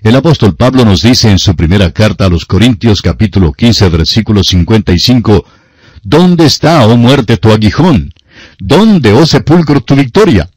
El 0.05 0.17
apóstol 0.17 0.55
Pablo 0.55 0.85
nos 0.85 1.01
dice 1.01 1.31
en 1.31 1.39
su 1.39 1.57
primera 1.57 1.91
carta 1.91 2.27
a 2.27 2.29
los 2.29 2.45
Corintios 2.45 3.01
capítulo 3.01 3.55
15 3.55 3.89
versículo 3.89 4.45
55, 4.45 5.47
¿Dónde 6.03 6.45
está, 6.45 6.87
oh 6.87 6.99
muerte, 6.99 7.39
tu 7.39 7.51
aguijón? 7.51 8.13
¿Dónde, 8.59 9.15
oh 9.15 9.25
sepulcro, 9.25 9.81
tu 9.81 9.97
victoria? 9.97 10.51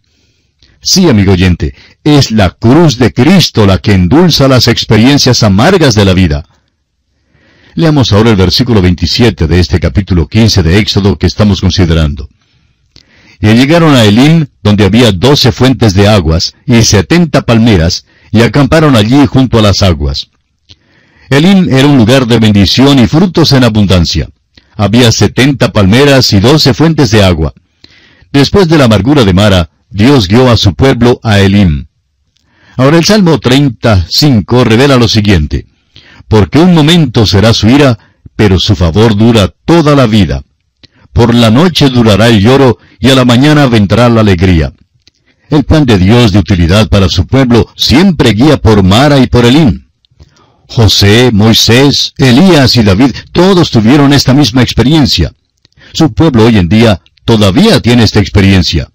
Sí, 0.81 1.07
amigo 1.07 1.31
oyente, 1.31 1.73
es 2.03 2.31
la 2.31 2.49
cruz 2.49 2.97
de 2.97 3.13
Cristo 3.13 3.65
la 3.65 3.77
que 3.77 3.93
endulza 3.93 4.49
las 4.49 4.67
experiencias 4.67 5.41
amargas 5.43 5.95
de 5.95 6.03
la 6.03 6.13
vida. 6.13 6.45
Leamos 7.73 8.11
ahora 8.11 8.31
el 8.31 8.35
versículo 8.35 8.81
27 8.81 9.47
de 9.47 9.59
este 9.61 9.79
capítulo 9.79 10.27
15 10.27 10.61
de 10.61 10.77
Éxodo 10.77 11.17
que 11.17 11.27
estamos 11.27 11.61
considerando. 11.61 12.27
Y 13.39 13.47
llegaron 13.53 13.95
a 13.95 14.03
Elim, 14.03 14.47
donde 14.61 14.83
había 14.83 15.13
doce 15.13 15.53
fuentes 15.53 15.93
de 15.93 16.09
aguas 16.09 16.53
y 16.65 16.81
setenta 16.81 17.43
palmeras, 17.43 18.03
y 18.31 18.41
acamparon 18.41 18.95
allí 18.95 19.25
junto 19.25 19.59
a 19.59 19.61
las 19.61 19.81
aguas. 19.83 20.29
Elim 21.29 21.69
era 21.69 21.87
un 21.87 21.97
lugar 21.97 22.25
de 22.25 22.39
bendición 22.39 22.99
y 22.99 23.07
frutos 23.07 23.51
en 23.51 23.63
abundancia. 23.63 24.29
Había 24.75 25.11
setenta 25.11 25.71
palmeras 25.71 26.31
y 26.33 26.39
doce 26.39 26.73
fuentes 26.73 27.11
de 27.11 27.23
agua. 27.23 27.53
Después 28.31 28.67
de 28.67 28.77
la 28.77 28.85
amargura 28.85 29.25
de 29.25 29.33
Mara, 29.33 29.69
Dios 29.89 30.27
guió 30.27 30.49
a 30.49 30.57
su 30.57 30.73
pueblo 30.73 31.19
a 31.23 31.39
Elim. 31.39 31.87
Ahora 32.77 32.97
el 32.97 33.05
Salmo 33.05 33.39
35 33.39 34.63
revela 34.63 34.97
lo 34.97 35.07
siguiente. 35.07 35.65
Porque 36.27 36.59
un 36.59 36.73
momento 36.73 37.25
será 37.25 37.53
su 37.53 37.67
ira, 37.69 37.97
pero 38.35 38.59
su 38.59 38.75
favor 38.75 39.15
dura 39.15 39.53
toda 39.65 39.95
la 39.95 40.05
vida. 40.05 40.43
Por 41.11 41.33
la 41.33 41.49
noche 41.49 41.89
durará 41.89 42.27
el 42.27 42.39
lloro 42.39 42.77
y 42.99 43.09
a 43.09 43.15
la 43.15 43.25
mañana 43.25 43.65
vendrá 43.65 44.09
la 44.09 44.21
alegría. 44.21 44.73
El 45.49 45.63
plan 45.63 45.85
de 45.85 45.97
Dios 45.97 46.31
de 46.31 46.39
utilidad 46.39 46.89
para 46.89 47.07
su 47.07 47.25
pueblo 47.25 47.69
siempre 47.75 48.31
guía 48.31 48.57
por 48.57 48.83
Mara 48.83 49.17
y 49.19 49.27
por 49.27 49.45
Elim. 49.45 49.87
José, 50.67 51.29
Moisés, 51.31 52.13
Elías 52.17 52.75
y 52.75 52.83
David, 52.83 53.15
todos 53.31 53.71
tuvieron 53.71 54.11
esta 54.11 54.33
misma 54.33 54.61
experiencia. 54.61 55.33
Su 55.93 56.13
pueblo 56.13 56.45
hoy 56.45 56.57
en 56.57 56.67
día 56.67 57.01
todavía 57.23 57.79
tiene 57.81 58.03
esta 58.03 58.19
experiencia. 58.19 58.89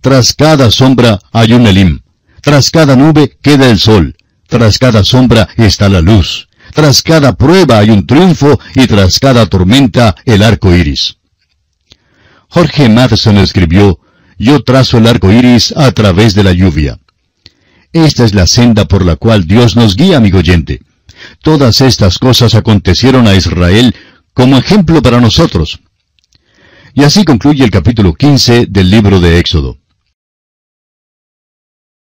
Tras 0.00 0.32
cada 0.32 0.70
sombra 0.70 1.18
hay 1.32 1.52
un 1.52 1.66
Elim. 1.66 2.00
Tras 2.40 2.70
cada 2.70 2.94
nube 2.94 3.36
queda 3.42 3.68
el 3.68 3.80
sol. 3.80 4.16
Tras 4.46 4.78
cada 4.78 5.02
sombra 5.02 5.48
está 5.56 5.88
la 5.88 6.00
luz. 6.00 6.48
Tras 6.72 7.02
cada 7.02 7.34
prueba 7.34 7.78
hay 7.78 7.90
un 7.90 8.06
triunfo 8.06 8.60
y 8.76 8.86
tras 8.86 9.18
cada 9.18 9.46
tormenta 9.46 10.14
el 10.24 10.42
arco 10.42 10.74
iris. 10.74 11.16
Jorge 12.48 12.88
Madison 12.88 13.38
escribió, 13.38 14.00
Yo 14.38 14.62
trazo 14.62 14.98
el 14.98 15.06
arco 15.06 15.32
iris 15.32 15.74
a 15.76 15.90
través 15.92 16.34
de 16.34 16.44
la 16.44 16.52
lluvia. 16.52 16.98
Esta 17.92 18.24
es 18.24 18.34
la 18.34 18.46
senda 18.46 18.84
por 18.84 19.04
la 19.04 19.16
cual 19.16 19.46
Dios 19.46 19.74
nos 19.74 19.96
guía, 19.96 20.18
amigo 20.18 20.38
oyente. 20.38 20.80
Todas 21.42 21.80
estas 21.80 22.18
cosas 22.18 22.54
acontecieron 22.54 23.26
a 23.26 23.34
Israel 23.34 23.94
como 24.34 24.56
ejemplo 24.56 25.02
para 25.02 25.20
nosotros. 25.20 25.80
Y 26.94 27.02
así 27.02 27.24
concluye 27.24 27.64
el 27.64 27.70
capítulo 27.70 28.14
15 28.14 28.66
del 28.66 28.90
libro 28.90 29.20
de 29.20 29.38
Éxodo. 29.38 29.78